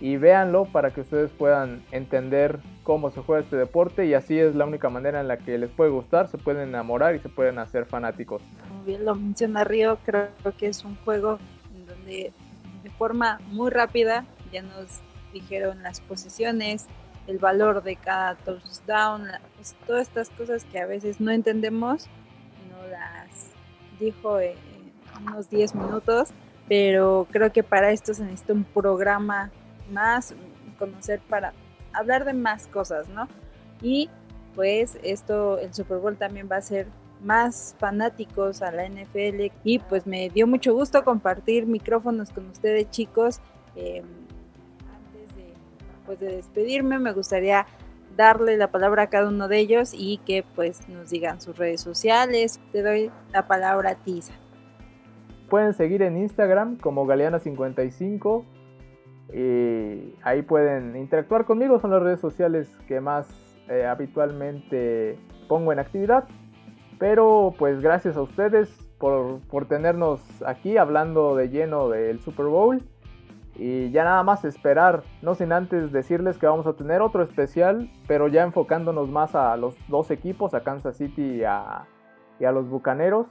[0.00, 4.54] y véanlo para que ustedes puedan entender cómo se juega este deporte y así es
[4.54, 7.58] la única manera en la que les puede gustar, se pueden enamorar y se pueden
[7.58, 8.42] hacer fanáticos.
[8.68, 11.38] Como bien lo menciona Río, creo que es un juego
[11.86, 12.32] donde
[12.82, 15.00] de forma muy rápida ya nos
[15.32, 16.86] dijeron las posiciones,
[17.28, 22.06] el valor de cada touchdown, pues, todas estas cosas que a veces no entendemos,
[22.70, 23.50] no las
[24.00, 24.56] dijo en
[25.26, 26.30] unos 10 minutos,
[26.68, 29.50] pero creo que para esto se necesita un programa
[29.90, 30.34] más,
[30.78, 31.52] conocer para
[31.92, 33.28] hablar de más cosas, ¿no?
[33.82, 34.08] Y
[34.54, 36.86] pues esto, el Super Bowl también va a ser
[37.22, 42.90] más fanáticos a la NFL y pues me dio mucho gusto compartir micrófonos con ustedes
[42.90, 43.40] chicos.
[43.76, 44.02] Eh,
[46.08, 47.66] pues, de despedirme me gustaría
[48.16, 51.82] darle la palabra a cada uno de ellos y que pues nos digan sus redes
[51.82, 52.58] sociales.
[52.72, 54.32] Te doy la palabra a Tisa.
[55.50, 58.42] Pueden seguir en Instagram como Galeana55
[59.34, 63.28] y ahí pueden interactuar conmigo, son las redes sociales que más
[63.68, 66.24] eh, habitualmente pongo en actividad.
[66.98, 72.82] Pero pues gracias a ustedes por, por, tenernos aquí hablando de lleno del Super Bowl.
[73.58, 77.90] Y ya nada más esperar, no sin antes decirles que vamos a tener otro especial,
[78.06, 81.88] pero ya enfocándonos más a los dos equipos, a Kansas City y a,
[82.38, 83.26] y a los Bucaneros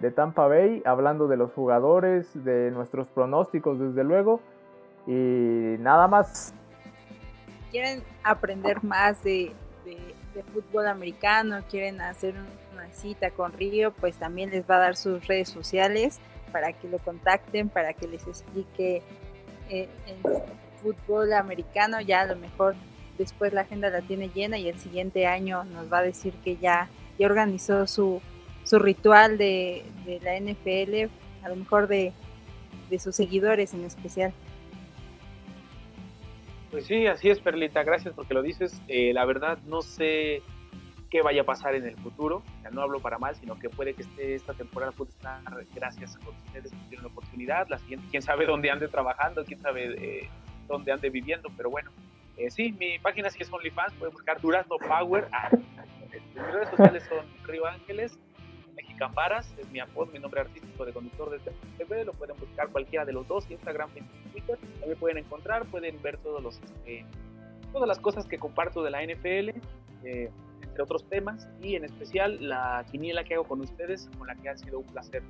[0.00, 4.40] de Tampa Bay, hablando de los jugadores, de nuestros pronósticos desde luego
[5.06, 6.54] y nada más.
[7.70, 9.52] ¿Quieren aprender más de,
[10.52, 11.60] fútbol americano?
[11.70, 12.34] ¿Quieren hacer
[12.72, 13.92] una cita con Río?
[13.92, 16.20] Pues también les va a dar sus redes sociales
[16.52, 19.02] para que lo contacten, para que les explique
[19.68, 19.88] eh,
[20.82, 22.00] fútbol americano.
[22.00, 22.74] Ya a lo mejor
[23.18, 26.56] después la agenda la tiene llena y el siguiente año nos va a decir que
[26.56, 26.88] ya,
[27.18, 28.20] ya organizó su,
[28.64, 31.10] su ritual de, de la NFL,
[31.44, 32.12] a lo mejor de,
[32.90, 34.32] de sus seguidores en especial.
[36.70, 38.80] Pues sí, así es, Perlita, gracias porque lo dices.
[38.88, 40.42] Eh, la verdad no sé
[41.10, 42.42] qué vaya a pasar en el futuro,
[42.72, 45.40] no hablo para mal, sino que puede que esté esta temporada puede estar
[45.74, 49.60] gracias a ustedes que tienen la oportunidad, la siguiente, quién sabe dónde ande trabajando, quién
[49.60, 50.28] sabe eh,
[50.66, 51.90] dónde ande viviendo, pero bueno,
[52.36, 57.04] eh, sí, mi página sí es OnlyFans, pueden buscar Durazno Power, ah, mis redes sociales
[57.08, 58.18] son Río Ángeles,
[58.74, 63.04] Mexicamparas, es mi apodo, mi nombre artístico de conductor de TV, lo pueden buscar cualquiera
[63.04, 67.06] de los dos, Instagram y Twitter, me pueden encontrar, pueden ver todos los, este,
[67.72, 69.50] todas las cosas que comparto de la NFL,
[70.04, 70.30] eh,
[70.62, 74.48] entre otros temas, y en especial la quiniela que hago con ustedes, con la que
[74.48, 75.22] ha sido un placer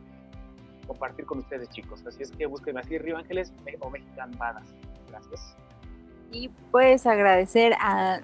[0.87, 2.05] compartir con ustedes, chicos.
[2.07, 4.75] Así es que búsquenme así, Río Ángeles o Mexicamparas.
[5.09, 5.57] Gracias.
[6.33, 8.21] Y puedes agradecer a,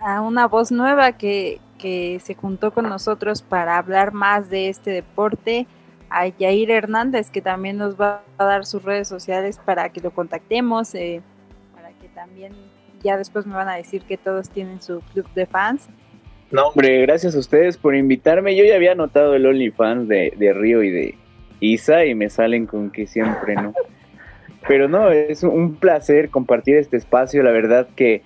[0.00, 4.90] a una voz nueva que, que se juntó con nosotros para hablar más de este
[4.90, 5.66] deporte,
[6.10, 10.12] a Yair Hernández, que también nos va a dar sus redes sociales para que lo
[10.12, 11.22] contactemos, eh,
[11.74, 12.52] para que también
[13.02, 15.88] ya después me van a decir que todos tienen su club de fans.
[16.54, 18.54] No, hombre, gracias a ustedes por invitarme.
[18.54, 21.14] Yo ya había notado el OnlyFans de, de Río y de
[21.58, 23.74] Isa y me salen con que siempre no.
[24.68, 27.42] Pero no, es un placer compartir este espacio.
[27.42, 28.22] La verdad que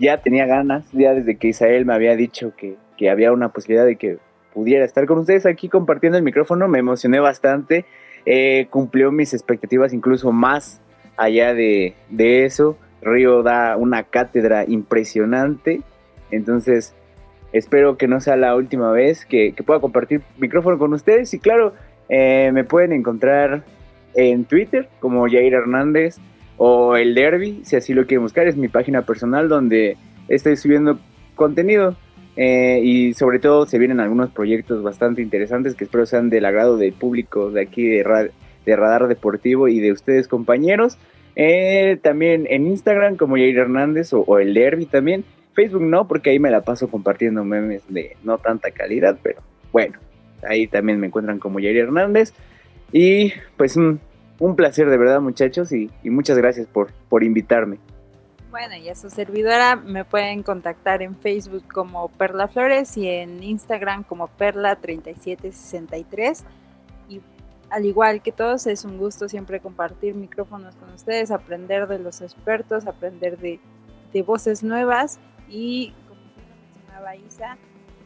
[0.00, 3.86] ya tenía ganas, ya desde que Isael me había dicho que, que había una posibilidad
[3.86, 4.18] de que
[4.52, 7.84] pudiera estar con ustedes aquí compartiendo el micrófono, me emocioné bastante,
[8.26, 10.80] eh, cumplió mis expectativas incluso más
[11.16, 12.76] allá de, de, eso.
[13.00, 15.82] Río da una cátedra impresionante,
[16.32, 16.96] entonces
[17.52, 21.74] espero que no sea la última vez que, pueda compartir micrófono con ustedes y claro,
[22.08, 23.64] eh, me pueden encontrar
[24.14, 26.16] en Twitter como Jair Hernández
[26.56, 29.96] o el Derby, si así lo quieren buscar, es mi página personal donde
[30.28, 30.98] estoy subiendo
[31.34, 31.96] contenido
[32.36, 36.76] eh, y sobre todo se vienen algunos proyectos bastante interesantes que espero sean del agrado
[36.76, 38.02] del público de aquí de,
[38.66, 40.96] Radar Deportivo y de ustedes compañeros.
[41.36, 45.24] Eh, también en Instagram como Jair Hernández o, el Derby también.
[45.52, 49.42] Facebook no, porque ahí me la paso compartiendo memes de no tanta calidad, pero
[49.72, 49.98] bueno,
[50.48, 52.32] ahí también me encuentran como Jair Hernández.
[52.92, 54.00] Y pues un,
[54.38, 57.78] un placer de verdad muchachos y, y, muchas gracias por, por invitarme.
[58.50, 63.44] Bueno, y a su servidora me pueden contactar en Facebook como Perla Flores y en
[63.44, 66.42] Instagram como Perla3763.
[67.08, 67.20] Y
[67.70, 72.20] al igual que todos, es un gusto siempre compartir micrófonos con ustedes, aprender de los
[72.20, 73.60] expertos, aprender de,
[74.22, 75.20] voces nuevas
[75.50, 76.20] y como
[76.64, 77.58] mencionaba Isa,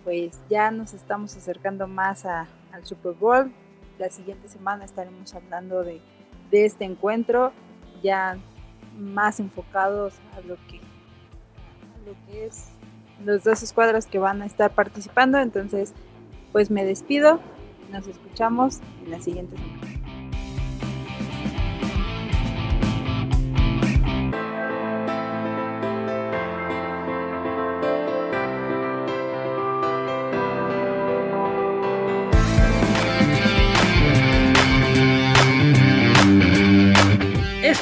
[0.03, 2.49] pues ya nos estamos acercando más al
[2.83, 3.53] Super Bowl.
[3.99, 6.01] La siguiente semana estaremos hablando de,
[6.51, 7.53] este encuentro,
[8.03, 8.39] ya
[8.97, 12.69] más enfocados a lo que, a lo que es
[13.25, 15.39] los dos escuadras que van a estar participando.
[15.39, 15.93] Entonces,
[16.53, 17.41] pues me despido.
[17.91, 20.04] Nos escuchamos en la siguiente semana.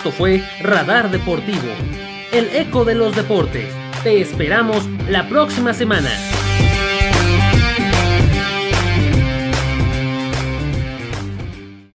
[0.03, 1.77] Esto fue Radar Deportivo,
[2.33, 3.73] el eco de los deportes.
[4.03, 6.11] Te esperamos la próxima semana.